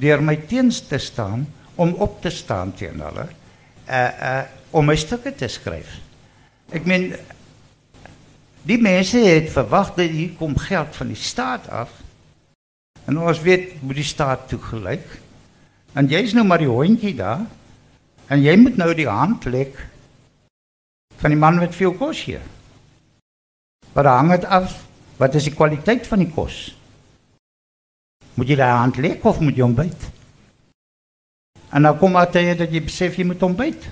[0.00, 1.46] deur my teens te staan
[1.76, 5.88] om op te staan teen hulle uh, uh, om my stukke te skryf.
[6.74, 7.12] Ek meen
[8.66, 11.92] die mense het verwag dat hier kom geld van die staat af.
[13.06, 15.06] En ons weet hoe die staat toegelyk.
[15.94, 17.46] En jy's nou maar die hondjie daar.
[18.26, 19.78] En jy moet nou die hand lek
[21.16, 22.42] van die man met veel kos hier.
[23.94, 24.82] Maar hang dit af
[25.16, 26.75] wat is die kwaliteit van die kos?
[28.36, 30.08] Moet jy daai hand lek of moet jy hom byt?
[31.72, 33.88] En dan kom maar tye dat jy besef jy moet ontbyt.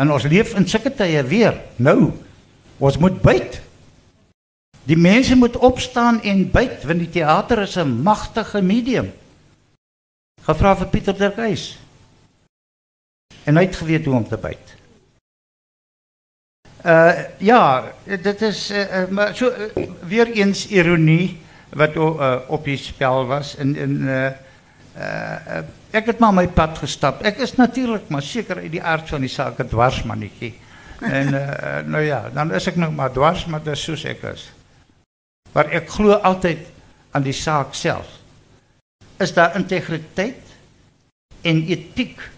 [0.00, 1.58] En ons leef in sulke tye weer.
[1.76, 2.12] Nou,
[2.80, 3.60] ons moet byt.
[4.88, 9.12] Die mense moet opstaan en byt want die teater is 'n magtige medium.
[10.42, 11.78] Gevra vir Pieter Derkhuis.
[13.44, 14.76] En hy het geweet hoe om te byt.
[16.84, 21.38] Uh, ja, dit is uh, maar so, uh, weer eens ironie
[21.70, 23.56] wat uh, op die spel was.
[23.56, 24.26] En, en, uh,
[24.96, 25.58] uh,
[25.90, 27.26] ik heb maar mijn pad gestapt.
[27.26, 30.52] Ik is natuurlijk maar zeker in die aard van die zaak een dwarsmannetje.
[31.00, 34.22] en uh, nou ja, dan is ik nog maar dwars, maar dat is zoals ik
[34.22, 34.52] is.
[35.52, 36.58] Maar ik geloof altijd
[37.10, 38.06] aan die zaak zelf.
[39.16, 40.36] Is daar integriteit
[41.40, 42.30] en ethiek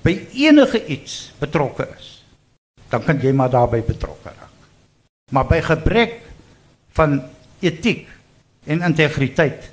[0.00, 2.24] bij enige iets betrokken is,
[2.88, 4.48] dan kan jy maar daarbij betrokken raak.
[5.30, 6.20] Maar bij gebrek
[6.90, 7.22] van
[7.58, 8.08] ethiek
[8.66, 9.70] en integriteit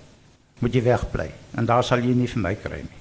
[0.60, 3.00] moet je wegbly en daar sal jy nie vir my kry nie.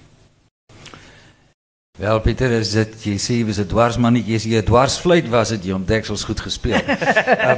[2.00, 5.72] Wel Pieter, is dit jy sê was 'n dwarsmannetjie, jy 'n dwarsfluit was dit jy
[5.76, 6.80] om deksels goed gespeel.
[6.80, 7.56] uh,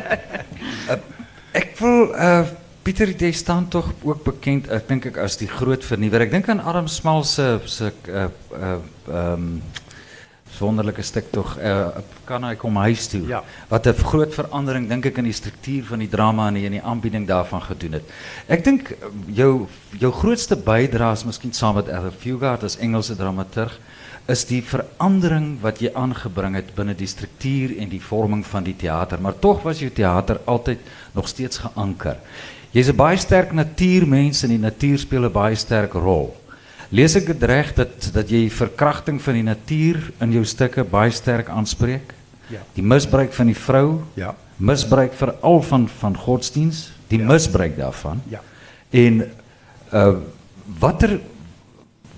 [0.90, 0.99] uh,
[1.53, 2.44] ek voel uh
[2.85, 6.20] Pieter, jy staan toch ook bekend, ek dink ek as die groot vernuwer.
[6.20, 9.62] Ek dink aan Adam Smal se se uh uh um
[10.59, 11.88] wonderlike stuk tog uh,
[12.25, 13.27] kan hy kom huis toe.
[13.27, 13.43] Ja.
[13.69, 16.83] Wat 'n groot verandering dink ek in die struktuur van die drama en in die
[16.83, 18.05] aanbieding daarvan gedoen het.
[18.49, 19.67] Ek dink jou
[19.99, 23.79] jou grootste bydrae is miskien saam met Ella Fugard as Engelse dramaturg
[24.27, 28.77] is die verandering wat jy aangebring het binne die struktuur en die vorming van die
[28.77, 30.81] teater, maar tog was jou teater altyd
[31.12, 32.17] nog steeds geanker.
[32.73, 36.35] Jy's 'n baie sterk natuurmens en die natuur speel 'n baie sterk rol.
[36.94, 41.11] Lees ek dit reg dat dat jy verkrachting van die natuur in jou stukke baie
[41.11, 42.12] sterk aanspreek?
[42.52, 42.61] Ja.
[42.76, 44.04] Die misbruik van die vrou?
[44.14, 44.35] Ja.
[44.62, 47.26] Misbruik veral van van godsdiens, die ja.
[47.26, 48.22] misbruik daarvan.
[48.30, 48.42] Ja.
[48.94, 49.24] En
[49.90, 50.14] uh
[50.80, 51.18] watter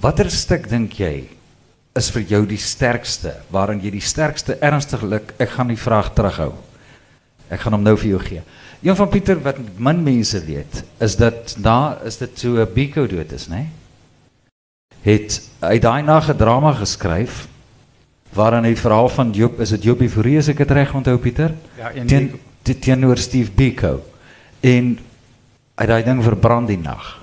[0.01, 1.25] watter stuk dink jy
[1.97, 6.53] is vir jou die sterkste waarin jy die sterkste ernstiglik ek gaan die vraag terughou.
[7.49, 8.45] Ek gaan hom nou vir jou gee.
[8.85, 13.07] Een van Pieter wat min mense weet is dat na is dit so 'n Biko
[13.07, 13.49] dood is?
[13.49, 13.73] Nee?
[15.07, 17.47] Het hy daai nag 'n drama geskryf
[18.35, 21.55] waarin hy verhaal van Job, is dit Job Euphorie as ek dit reg onthou Pieter?
[21.79, 22.41] Ja, en teen
[22.81, 24.03] teenoor Steve Biko.
[24.61, 24.99] En
[25.79, 27.23] hy daai ding verbrand die nag.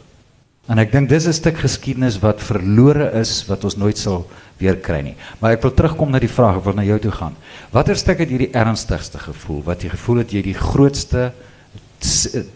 [0.71, 4.77] En ek dink dis 'n stuk geskiedenis wat verlore is wat ons nooit sal weer
[4.79, 5.15] kry nie.
[5.39, 7.35] Maar ek wil terugkom na die vraag, ek wil na jou toe gaan.
[7.71, 9.63] Watter stuk het jy die ernstigste gevoel?
[9.63, 11.33] Wat jy gevoel het jy die grootste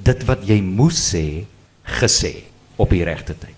[0.04, 1.46] dit wat jy moes sê
[1.84, 2.44] gesê
[2.78, 3.57] op die regte tyd.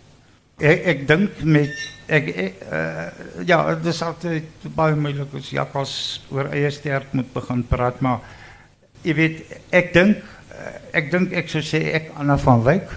[0.60, 1.72] Ek ek dink met
[2.12, 3.06] ek uh,
[3.48, 5.94] ja, dit is altyd baie moeilik as Jakkals
[6.34, 8.20] oor eie sterk moet begin praat, maar
[9.06, 9.38] jy weet,
[9.72, 12.92] ek dink uh, ek dink ek sou sê ek Anna van Wyk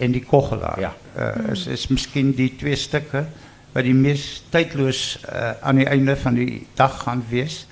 [0.00, 0.80] en die Koggelaar.
[0.80, 0.94] Ja.
[1.12, 3.26] Uh, is is miskien die twee stukke
[3.74, 7.66] wat die mees tydloos uh, aan die einde van die dag gaan wees.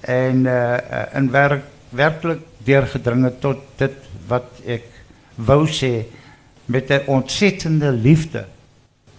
[0.00, 4.88] En uh, uh, in werk werklik deurgedring het tot dit wat ek
[5.36, 6.06] wou sê
[6.66, 8.46] met 'n ontsettende liefde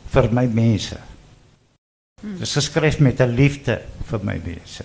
[0.07, 0.97] vir my mense.
[2.21, 4.83] Dit is geskryf met 'n liefde vir my mense.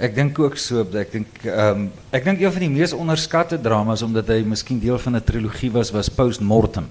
[0.00, 3.60] Ek dink ook so, ek dink ehm um, ek dink een van die mees onderskatte
[3.60, 6.88] dramas omdat hy miskien deel van 'n trilogie was was Postmortem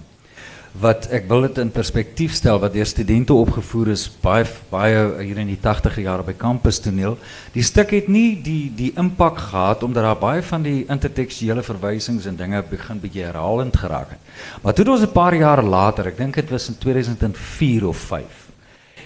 [0.74, 5.38] wat ek wil dit in perspektief stel wat deur studente opgevoer is baie baie hier
[5.38, 7.18] in die 80er jare by kampus toneel.
[7.54, 12.26] Die stuk het nie die die impak gehad omdat daar baie van die intertekstuele verwysings
[12.26, 14.34] en dinge begin bietjie herhalend geraak het.
[14.64, 18.44] Maar toe ons 'n paar jaar later, ek dink dit was in 2004 of 5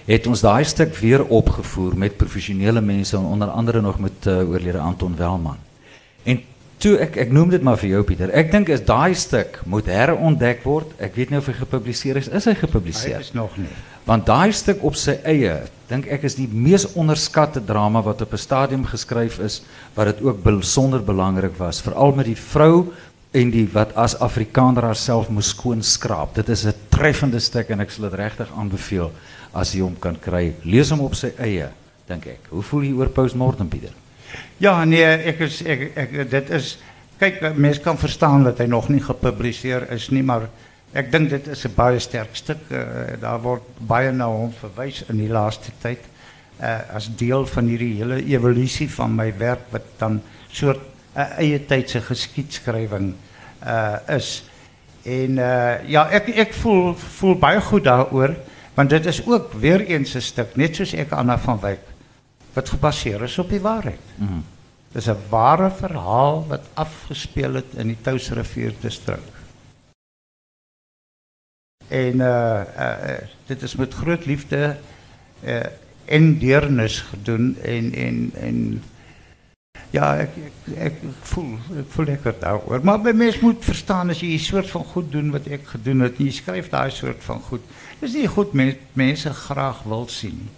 [0.08, 4.78] het ons daai stuk weer opgevoer met professionele mense onder andere nog met uh, oorlede
[4.78, 5.67] Anton Welman.
[6.78, 8.30] Toe ek ek noem dit maar vir jou Pieter.
[8.30, 10.92] Ek dink is daai stuk moet herontdek word.
[11.02, 12.28] Ek weet nie of hy gepubliseer is.
[12.30, 13.18] Is hy gepubliseer?
[13.18, 13.72] Hy is nog nie.
[14.06, 15.56] Want daai stuk op sy eie,
[15.90, 19.62] dink ek is die mees onderskatte drama wat op 'n stadium geskryf is
[19.96, 22.94] wat dit ook besonder belangrik was, veral met die vrou
[23.34, 26.34] en die wat as Afrikaner haarself moes skoon skraap.
[26.34, 29.10] Dit is 'n treffende stuk en ek sal dit regtig aanbeveel
[29.52, 30.54] as jy hom kan kry.
[30.62, 31.68] Lees hom op sy eie,
[32.06, 32.40] dink ek.
[32.50, 33.92] Hoe voel jy oor Postmortem Pieter?
[34.58, 36.76] Ja, nee, ek is ek dit is
[37.18, 40.48] kyk mense kan verstaan dat hy nog nie gepubliseer is nie, maar
[40.96, 42.62] ek dink dit is 'n baie sterk stuk.
[42.70, 46.00] Uh, daar word baie na hom verwys in die laaste tyd
[46.60, 50.80] uh, as deel van hierdie hele evolusie van my werk wat dan soort
[51.16, 53.14] uh, geskiedskrywing
[53.66, 54.44] uh, is.
[55.04, 55.38] En
[55.86, 58.34] ja, ek ek voel voel baie goed daaroor
[58.74, 61.87] want dit is ook weer eens 'n stuk net soos ek Anna van Wyk
[62.58, 64.14] wat gebaseer is op die waarheid.
[64.18, 64.44] Mm.
[64.92, 69.32] Dis 'n ware verhaal wat afgespeel het in die Touwsrivier distrik.
[71.88, 74.76] En uh, uh dit is met groot liefde
[75.44, 75.66] uh
[76.04, 78.82] en deernis gedoen en en en
[79.90, 81.50] ja, ek voel
[81.80, 82.80] ek voel lekker daaroor.
[82.84, 86.00] Maar by mens moet verstaan as jy 'n soort van goed doen wat ek gedoen
[86.00, 87.64] het, jy skryf daai soort van goed.
[88.00, 90.48] Dis nie goed mense mense graag wil sien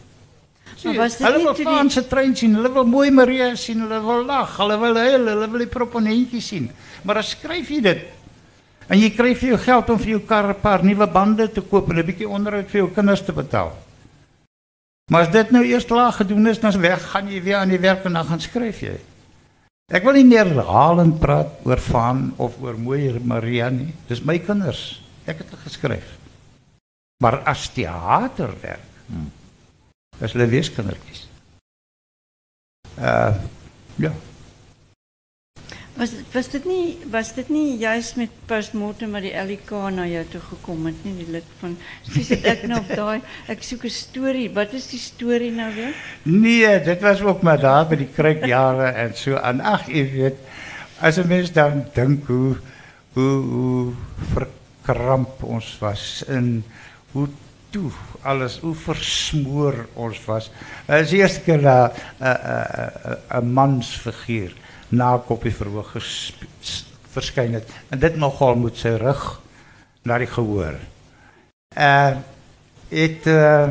[0.85, 4.79] hulle nie wil Franse trein sien, hulle wil mooi Maria sien, hulle wil lag, hulle
[4.81, 6.71] wil huil, hulle wil die proponentjie sien.
[7.05, 8.09] Maar dan skryf jy dit.
[8.91, 11.61] En jy kry vir jou geld om vir jou kar 'n paar nuwe bande te
[11.61, 13.73] koop en 'n bietjie onderhoud vir jou kinders te betaal.
[15.11, 17.79] Maar as dit nou eers laag gedoen is, dan weg gaan jy weer aan die
[17.79, 18.99] werk en dan gaan skryf jy.
[19.91, 23.91] Ek wil nie meer herhalend praat oor van of oor mooi Maria nie.
[24.07, 25.03] Dis my kinders.
[25.27, 26.15] Ek het dit geskryf.
[27.23, 29.31] Maar as teaterwerk, hmm.
[30.21, 31.29] Is hulle weeskindertjies.
[33.01, 33.35] Uh
[34.01, 34.13] ja.
[36.01, 40.23] Was was dit nie was dit nie juist met postmortem met die LK na jou
[40.33, 41.75] toe gekom het nie die lid van
[42.07, 43.21] Skus het ek nou op daai
[43.53, 44.49] ek soek 'n storie.
[44.55, 45.95] Wat is die storie nou weer?
[46.23, 49.61] Nee, dit was ook maar daar by die kruikjare en so aan.
[49.61, 50.39] Ag, jy weet,
[51.01, 52.57] as 'n mens dan dink hoe
[53.13, 53.93] hoe hoe
[54.33, 56.65] verkramp ons was en
[57.13, 57.29] hoe
[57.71, 57.91] toe
[58.23, 60.51] alles hoe versmoor ons was.
[60.87, 62.39] Dit is die eerste keer dat 'n 'n
[63.13, 64.53] 'n 'n mansfiguur
[64.89, 65.97] na koppie verhoog
[67.11, 69.41] verskyn het en dit nogal moet sy rug
[70.03, 70.79] na die gehoor.
[71.77, 72.17] Uh
[72.91, 73.69] het uh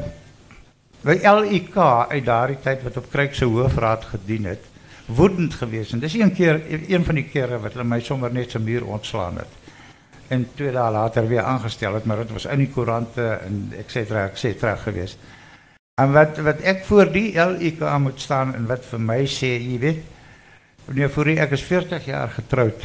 [1.01, 1.77] by LIK
[2.11, 4.63] uit daardie tyd wat op Kruik se hoofraad gedien het,
[5.05, 8.51] woedend geweest en dis een keer een van die kere wat hulle my sommer net
[8.51, 9.58] se muur ontslaan het.
[10.29, 14.23] En twee dagen later weer aangesteld, maar het was in die couranten en et cetera,
[14.23, 15.17] et cetera geweest.
[15.93, 19.77] En wat, wat ik voor die LIK moet staan en wat voor mij zei, je
[19.77, 20.03] weet,
[20.85, 22.83] meneer Fourie, ik is 40 jaar getrouwd.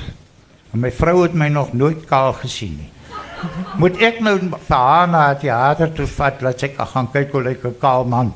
[0.71, 2.89] En mijn vrouw heeft mij nog nooit kaal gezien.
[3.79, 7.51] Moet ik nou van haar naar het theater toe vat, laat ik gaan kijken hoe
[7.51, 8.35] ik een kaal man.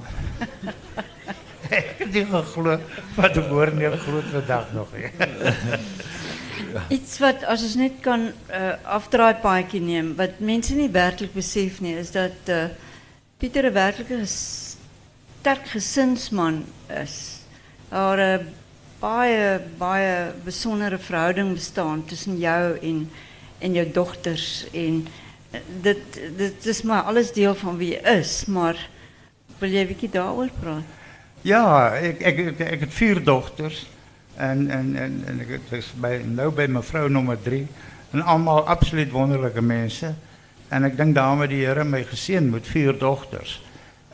[1.68, 2.80] ik heb niet gegloeid,
[3.14, 4.88] wat de woorden heel groot vandaag nog.
[6.88, 11.96] Iets wat as ons net kan uh, paadjie neem wat mense nie werklik besef nie
[11.96, 12.68] is dat uh,
[13.38, 14.76] Pieter 'n werklike ges-
[15.40, 16.64] sterk gesinsman
[17.02, 17.40] is.
[17.90, 18.46] Daar 'n
[19.00, 23.10] baie baie besondere verhouding bestaan tussen jou en
[23.58, 25.06] en jou dogters en
[25.52, 28.88] uh, dit dit is maar alles deel van wie jy is, maar
[29.58, 30.84] wil jy bietjie daaroor praat?
[31.42, 33.86] Ja, ek ek ek, ek het vier dogters
[34.38, 35.40] en en en, en
[35.76, 37.66] is by nou by mevrou nommer 3
[38.12, 40.14] en almal absoluut wonderlike mense
[40.68, 43.58] en ek dink daarmee die Here my geseën met vier dogters.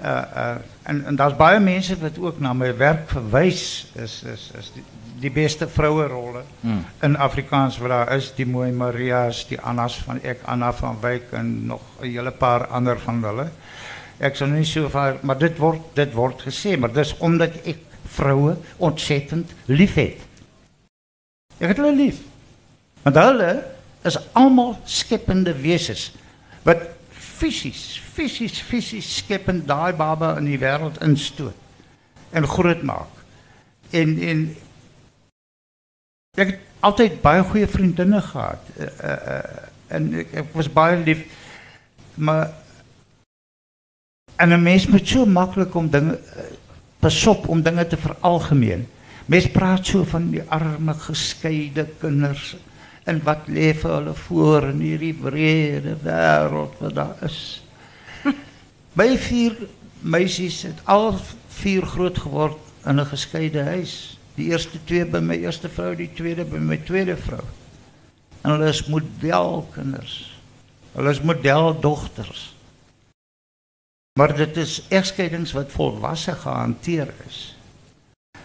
[0.03, 0.57] Uh uh
[0.91, 4.83] en en daar's baie mense wat ook na my werk verwys is is is die,
[5.21, 6.85] die beste vroue rolle Hmm.
[7.03, 11.33] in Afrikaans wat daar is, die mooi Maria's, die Annas van ek Anna van Wyk
[11.33, 13.49] en nog 'n hele paar ander van hulle.
[14.19, 17.79] Ek sal nie so ver, maar dit word dit word gesê, maar dis omdat ek
[18.15, 20.21] vroue ontsettend liefhet.
[21.59, 22.21] Ek het hulle lief.
[23.05, 23.51] Want hulle
[24.05, 26.11] is almal skepende wesens
[26.65, 31.57] wat fisies, fisies, fisies skepend daai baba in die wêreld instoot
[32.35, 33.23] en groot maak.
[33.95, 34.45] En en
[36.35, 38.73] ek het altyd baie goeie vriendinne gehad.
[38.77, 41.25] Uh, uh, uh, en ek was baie lief
[42.15, 42.51] maar
[44.37, 46.19] en 'n mens moet so maklik om dinge
[47.05, 48.87] eh, besop om dinge te veralgemeen.
[49.27, 52.57] Mens praat so van die arme geskeide kinders
[53.05, 57.63] en wat vir hulle voor in hierdie breë wêreld wat daar is.
[58.99, 59.57] My vier
[60.01, 61.19] meisies het al
[61.61, 64.19] vier groot geword in 'n geskeide huis.
[64.37, 67.45] Die eerste twee by my eerste vrou, die tweede by my tweede vrou.
[68.43, 70.41] En hulle is modelkinders.
[70.93, 72.54] Hulle is modeldogters.
[74.19, 77.39] Maar dit is egskeidings wat volwasse gehanteer is.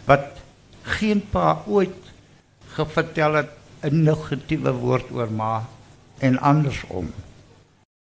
[0.08, 0.40] Wat
[0.82, 2.08] geen pa ooit
[2.74, 3.52] gevertel het
[3.86, 5.66] 'n negatiewe woord oor ma
[6.18, 7.14] en andersom.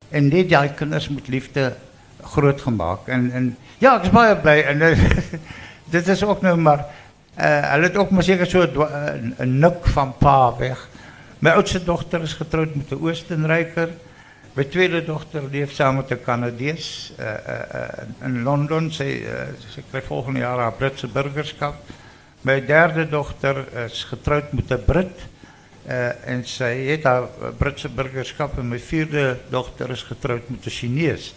[0.08, 1.76] En net daai kinders met liefde
[2.22, 4.78] grootgemaak en en ja, ek is baie bly en
[5.92, 6.86] dit- is ook nou maar
[7.38, 10.88] uh hulle het ook maar seker so 'n 'n nik van pa weg.
[11.38, 13.88] My oudste dogter is getroud met 'n Oostenryker.
[14.56, 18.90] My tweede dogter leef saam met 'n Kanadees uh, uh, uh, in Londen.
[18.92, 19.20] Sy
[19.90, 21.74] kry volgende jaar haar Britse burgerskap.
[22.40, 25.20] My derde dogter is getroud met 'n Brit.
[26.24, 27.28] En sy het haar
[27.58, 31.34] Britse burgerskap en my vierde dogter is getroud met 'n Chinees.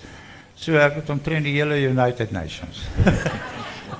[0.55, 2.80] So ek het omtrent die hele United Nations.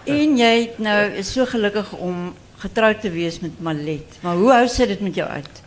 [0.06, 4.18] En het nou is so gelukkig om getroud te wees met Malet.
[4.22, 5.62] Maar hoe hou sy dit met jou uit?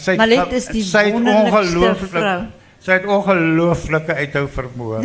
[0.00, 0.16] Sy
[0.56, 2.40] is die sy vrou.
[2.82, 5.02] sy het ongelooflike uithou vermoë.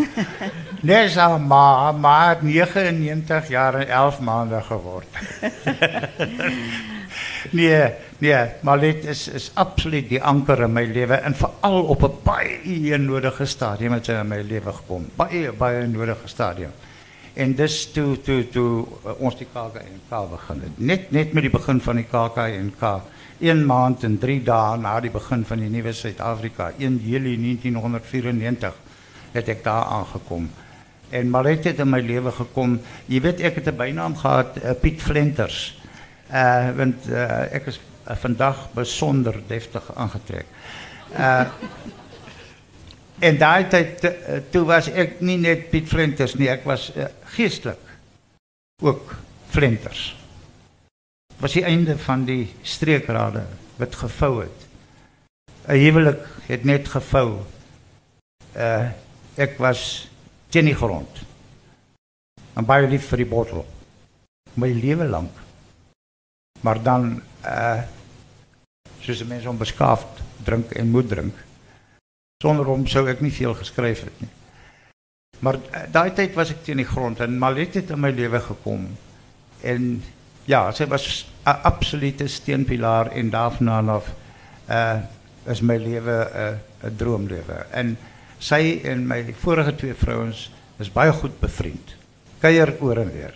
[0.88, 5.20] Nes haar ma, maar 99 jaar en 11 maande geword.
[7.60, 7.84] nee,
[8.18, 12.98] nee, Malet is is absoluut die anker in my lewe en veral op 'n baie
[12.98, 15.06] nodige stadium het sy in my lewe gekom.
[15.16, 16.74] Baie baie leven stadium.
[17.38, 20.12] En dus toen toe, toe, toe eh, ons die KKNK
[20.62, 20.80] het.
[20.82, 22.82] Net, net met het begin van die KKNK
[23.40, 28.74] een maand en drie dagen na het begin van die nuwe Suid-Afrika, 1 juli 1994,
[29.32, 30.52] het ik daar aangekomen.
[31.10, 32.82] En Malet het in mijn leven gekomen.
[33.06, 35.82] Je weet ik het 'n bynaam gehad, eh, Piet Flinters,
[36.32, 37.80] Uh eh, want uh, ek is
[38.10, 40.46] uh, vandag besonder deftig aangetrek.
[43.20, 43.66] En daai
[44.52, 47.80] was ik nie net Piet Flinters nie, ek was uh, geestelik
[48.84, 49.16] ook
[49.50, 50.17] Flinters.
[51.38, 53.46] Was die einde van die streekrade
[53.78, 54.68] wat gevou het.
[55.68, 57.44] 'n Huwelik het net gevou.
[58.56, 58.90] Uh
[59.36, 60.10] ek was
[60.50, 61.22] teen die grond.
[62.54, 63.66] En baie lief vir die bottel.
[64.54, 65.32] My lewe lank.
[66.62, 67.82] Maar dan uh
[69.00, 71.36] soos mense onbeskaafd drink en moet drink.
[72.42, 74.30] Sonder hom sou ek nie veel geskryf het nie.
[75.40, 78.40] Maar uh, daai tyd was ek teen die grond en Malet het in my lewe
[78.40, 78.88] gekom.
[79.62, 80.04] En
[80.48, 84.08] ja, sy was 'n absolute steunpilaar en daarvan af
[84.70, 85.00] uh
[85.48, 87.66] is my lewe 'n uh, 'n droomlewe.
[87.72, 87.98] En
[88.40, 91.96] sy en my vorige twee vrouens is baie goed bevriend.
[92.40, 93.34] Kuier oor en weer.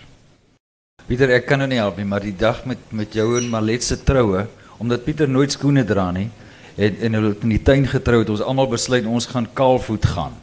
[1.08, 3.84] Pieter, ek kan nou nie help nie, maar die dag met met jou en Malet
[3.84, 4.46] se troue,
[4.78, 6.30] omdat Pieter nooit skoene dra nie,
[6.76, 10.38] het en hulle in die tuin getrou het, ons almal besluit ons gaan kaalvoet gaan.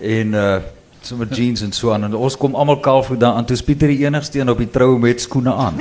[0.00, 0.58] En uh
[1.06, 3.46] sommer jeans en so aan en ons kom almal kaalvoet daar aan.
[3.46, 5.78] Toe Pieter die enigste een op die troue met skoene aan.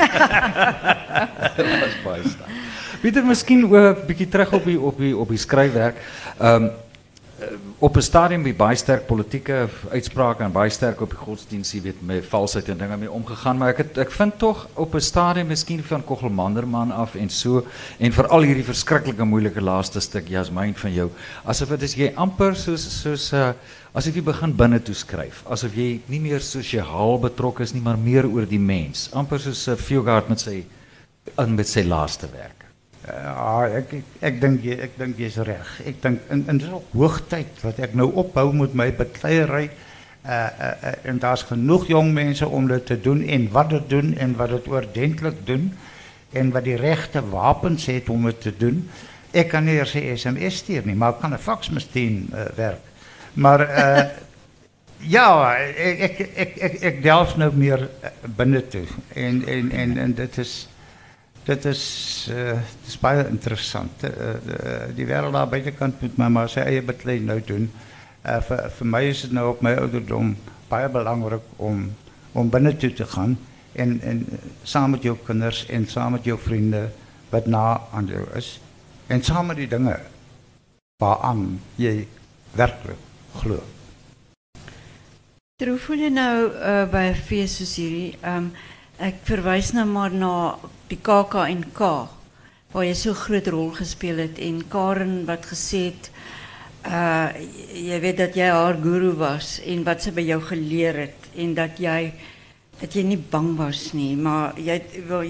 [1.58, 2.54] Dit was baie sterk.
[3.02, 6.02] Pieter, miskien 'n bietjie terug op die op die op die skryfwerk.
[6.40, 6.72] Ehm um,
[7.80, 11.82] op 'n stadium by baie sterk politieke uitsprake en baie sterk op die godsdienst, jy
[11.82, 15.00] weet, met valsheid en dinge mee omgegaan, maar ek het, ek vind tog op 'n
[15.02, 17.66] stadium miskien van Kogelmanderman af en so
[18.00, 21.10] en veral hierdie verskriklike moeilike laaste stuk Jasmine van jou,
[21.44, 23.50] asof dit is jy amper soos soos uh
[23.96, 28.00] asof jy begin binne toe skryf, asof jy nie meer sosiaal betrokke is nie, maar
[28.00, 30.64] meer oor die mens, amper soos eh, Fugard met sy
[31.36, 32.66] met sy laaste werk.
[33.08, 35.80] Ja, ik, ik, ik denk je, ik denk je is recht.
[35.84, 38.96] Ik denk, en, en het is ook hoog tijd wat ik nou opbouw met mijn
[38.96, 39.72] bekleierij.
[40.26, 43.72] Uh, uh, uh, en daar is genoeg jong mensen om dat te doen en wat
[43.72, 45.74] het doen en wat het ordentelijk doen.
[46.32, 48.90] En wat die rechte wapens heeft om het te doen.
[49.32, 52.95] Ik kan eerst een sms sturen, maar ik kan een fax misschien eh, werken.
[53.36, 54.06] Maar uh
[55.06, 55.28] ja,
[55.78, 57.84] ek ek ek, ek delf nou meer
[58.72, 60.54] toe en en en en dit is
[61.46, 61.84] dit is
[62.34, 62.56] uh,
[62.88, 64.06] is baie interessant.
[64.08, 67.68] Uh, die wêreld daar buitekant moet my maar sy eie beklei nou doen.
[68.24, 70.34] Vir my is dit nou op my ouderdom
[70.72, 71.92] baie belangrik om
[72.34, 73.38] om binne toe te gaan
[73.76, 74.26] en en
[74.64, 76.88] saam met jou kinders en saam met jou vriende
[77.30, 78.60] wat na aan jou is
[79.08, 79.96] en saam met die dinge
[81.04, 82.08] waaraan jy
[82.56, 83.05] werklik
[83.42, 83.60] glo.
[85.56, 87.22] Hoe voel nou uh, by 'n
[88.28, 88.52] um,
[89.74, 90.12] nou maar
[90.88, 91.80] die KAK&K
[92.76, 96.12] waar jy so groot rol gespeel het en Karen wat gesê het
[96.86, 97.30] uh
[97.74, 101.56] jy weet dat jy haar guru was en wat sy by jou geleer het en
[101.58, 102.14] dat jy
[102.82, 104.82] dat jy nie bang was nie maar jy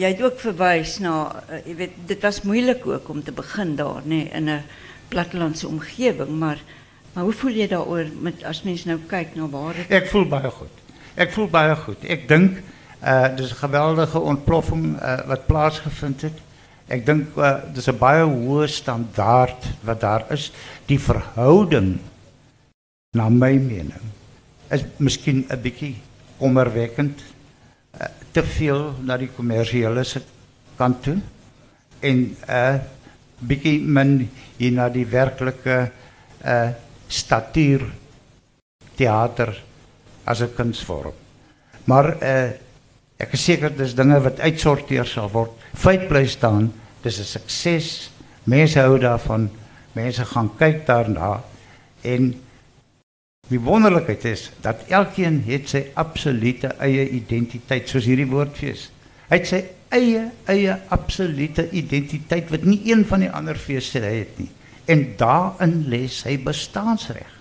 [0.01, 1.14] het ook verwys na
[1.45, 4.01] uh, jy weet dit was moeilik ook om te begin daar
[4.34, 4.64] in 'n
[5.10, 6.60] plattelandse omgewing maar
[7.16, 10.51] maar hoe voel jy daaroor met as mens nou kyk na waar ek voel baie
[10.59, 10.84] goed
[11.16, 12.61] ek voel baie goed ek dink
[13.05, 16.32] uh, dus een geweldige ontploffing uh, wat plaatsgevonden.
[16.86, 20.51] Ik denk, uh, het is een baie hoge standaard wat daar is.
[20.86, 21.97] Die verhouding,
[23.11, 24.01] naar mijn mening,
[24.68, 25.93] is misschien een beetje
[26.38, 27.22] kommerwekkend.
[28.01, 30.05] Uh, te veel naar die commerciële
[30.76, 31.18] kant toe.
[31.99, 32.76] En een uh,
[33.38, 35.91] beetje min hier naar die werkelijke
[36.45, 36.68] uh,
[37.08, 37.86] statuur,
[38.95, 39.64] theater,
[40.24, 41.14] als een kunstvorm.
[41.84, 42.24] Maar...
[42.24, 42.64] Uh,
[43.16, 45.53] Ek is seker dis dinge wat uitsorteer sal word.
[45.80, 48.12] Feit bly staan, dis 'n sukses.
[48.43, 49.49] Mense hou daarvan.
[49.93, 51.41] Mense gaan kyk daarna
[52.03, 52.34] en
[53.47, 58.89] die wonderlikheid is dat elkeen het sy absolute eie identiteit soos hierdie woordfees.
[59.30, 64.38] Hy het sy eie eie absolute identiteit wat nie een van die ander feeste het
[64.38, 64.49] nie.
[64.86, 67.31] En daarin lê sy bestaansreg.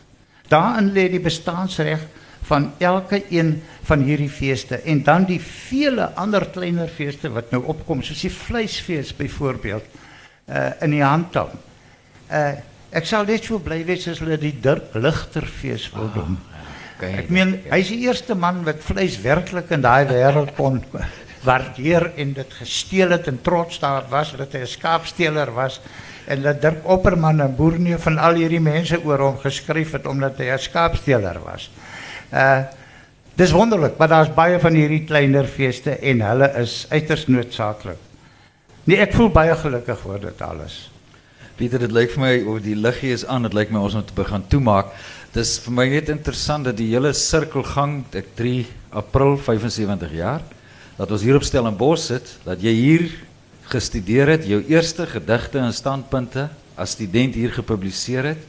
[0.48, 2.04] Daarin lê die bestaansreg
[2.44, 7.62] van elke een van hierdie feeste en dan die vele ander kleiner feeste wat nou
[7.72, 9.84] opkom soos die vleisfees byvoorbeeld
[10.48, 11.48] uh in die handel.
[12.28, 12.52] Uh
[12.94, 16.36] ek sal net so bly wees as hulle die Dirk Ligter fees wil doen.
[16.36, 20.82] Oh, ek meen hy's die eerste man wat vleis werklik in daai wêreld kon
[21.44, 25.80] waardeer en dit gesteel het en trots daar was dat hy 'n skaapsteeler was
[26.26, 29.34] en dat Dirk Opperman 'n boerneef van al hierdie mense oor
[29.92, 31.70] het omdat hy 'n skaapsteeler was.
[32.32, 32.62] Uh
[33.34, 37.98] Dis wonderlik, maar daar's baie van hierdie kleiner feeste en hulle is uiters noodsaaklik.
[38.86, 40.76] Nee, ek voel baie gelukkig oor dit alles.
[41.58, 43.42] Pieter, dit lyk vir my of die liggie is aan.
[43.48, 44.94] Dit lyk my ons moet begin toemaak.
[45.34, 48.68] Dis vir my net interessant dat die hele sirkelgang, ek 3
[49.02, 50.46] April 75 jaar,
[50.94, 53.08] dat ons hier op Stellenbosch sit, dat jy hier
[53.70, 58.42] gestudeer het, jou eerste gedigte en standpunte as student hier gepubliseer het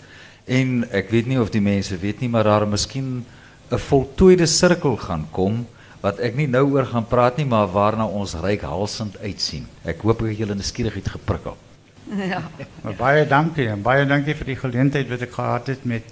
[0.45, 3.25] en ek weet nie of die mense weet nie, maar daar miskien
[3.71, 5.65] 'n voltooide sirkel gaan kom
[6.01, 9.65] wat ek nie nou oor gaan praat nie, maar waarna ons ryk halsend uitsien.
[9.83, 11.57] Ek hoop ek het julle nuuskierigheid geprikkel.
[12.33, 12.43] Ja.
[12.83, 16.03] Maar baie dankie en baie dankie vir die geleentheid wat ek gehad het met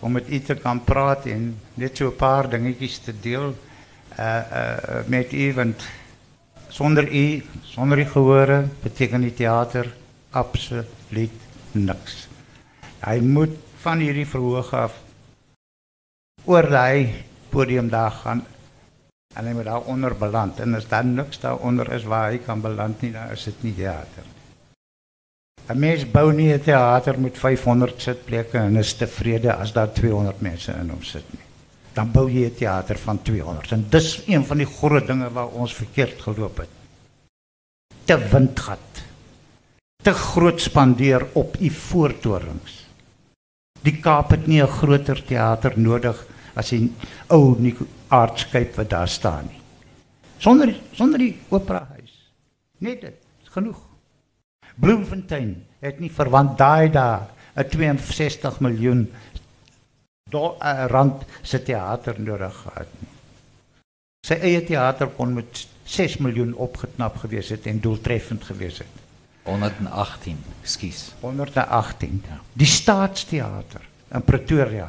[0.00, 3.52] om met u te kan praat en net so 'n paar dingetjies te deel
[4.18, 5.84] uh uh met u want
[6.76, 9.88] sonder u sonder die gehore beteken die teater
[10.36, 11.38] absoluut
[11.72, 12.26] niks.
[13.00, 14.98] Hy moet van hierdie verhoog af
[16.44, 18.44] oor daai podium daar gaan
[19.36, 22.60] en hy moet daar onder beland en as dan niks daaronder is waar hy kan
[22.60, 24.28] beland nie, dan is dit nie teater.
[25.66, 30.40] 'n Mens bou nie 'n teater met 500 sitplekke en is tevrede as daar 200
[30.40, 31.45] mense in hom sit nie.
[31.96, 35.48] Dan bou jy 'n teater van 200 en dis een van die groot dinge waar
[35.48, 36.68] ons verkeerd geloop het.
[38.04, 39.04] Te windgat.
[40.02, 42.86] Te groot spandeer op u voortorings.
[43.82, 46.92] Die Kaap het nie 'n groter teater nodig as die
[47.26, 47.56] ou
[48.08, 49.60] aardskyp wat daar staan nie.
[50.38, 52.32] Sonder sonder die opera huis.
[52.78, 53.80] Net dit, genoeg.
[54.76, 59.10] Bloemfontein het nie verwant daai daar 'n 62 miljoen
[60.30, 63.10] rand se teater nodig gehad nie.
[64.26, 68.96] Sy eie teater kon met 6 miljoen opgeknap gewees het en doeltreffend gewees het.
[69.46, 71.14] 118, ekskuus.
[71.20, 72.24] 118.
[72.26, 72.40] Ja.
[72.58, 74.88] Die Staatsteater in Pretoria.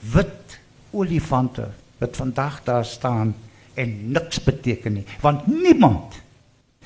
[0.00, 0.56] Wit
[0.96, 1.68] olifante
[2.00, 3.34] wat vandag daar staan
[3.74, 6.16] en niks beteken nie, want niemand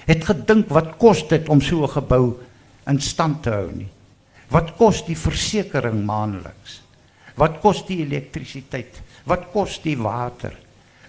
[0.08, 2.34] het gedink wat kos dit om so 'n gebou
[2.86, 3.88] in stand te hou nie.
[4.48, 6.82] Wat kos die versekerings maandeliks?
[7.38, 9.00] Wat kos die elektrisiteit?
[9.28, 10.56] Wat kos die water?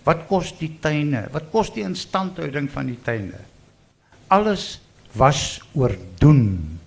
[0.06, 1.26] Wat kos die tuine?
[1.34, 3.42] Wat kos die instandhouding van die tuine?
[4.30, 4.80] Alles
[5.18, 6.80] was oordoen.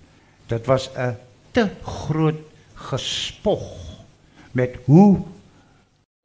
[0.47, 1.17] Dit was 'n
[1.51, 2.41] te groot
[2.73, 3.67] gespog
[4.51, 5.21] met hoe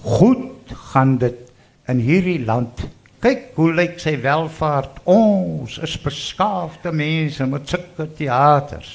[0.02, 1.50] goed gaan dit
[1.86, 2.88] in hierdie land
[3.18, 5.00] Kyk hoe lyk sy welvaart.
[5.10, 8.92] Ons is beskaafde mense met sulke teaters.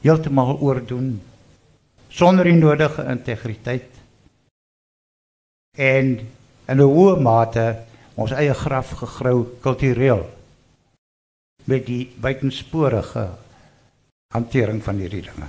[0.00, 1.18] Heeltemal oordoen
[2.14, 3.90] sonder die nodige integriteit.
[5.76, 6.06] En
[6.66, 7.84] in 'n hoë mate
[8.14, 10.22] ons eie graf gegrou kultureel
[11.64, 13.28] met die buitensporige
[14.34, 15.48] hantering van hierdie dinge.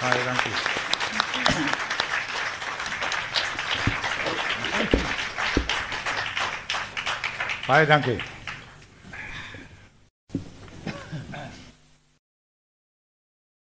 [0.00, 0.56] Baie dankie.
[7.66, 8.39] Baie dankie.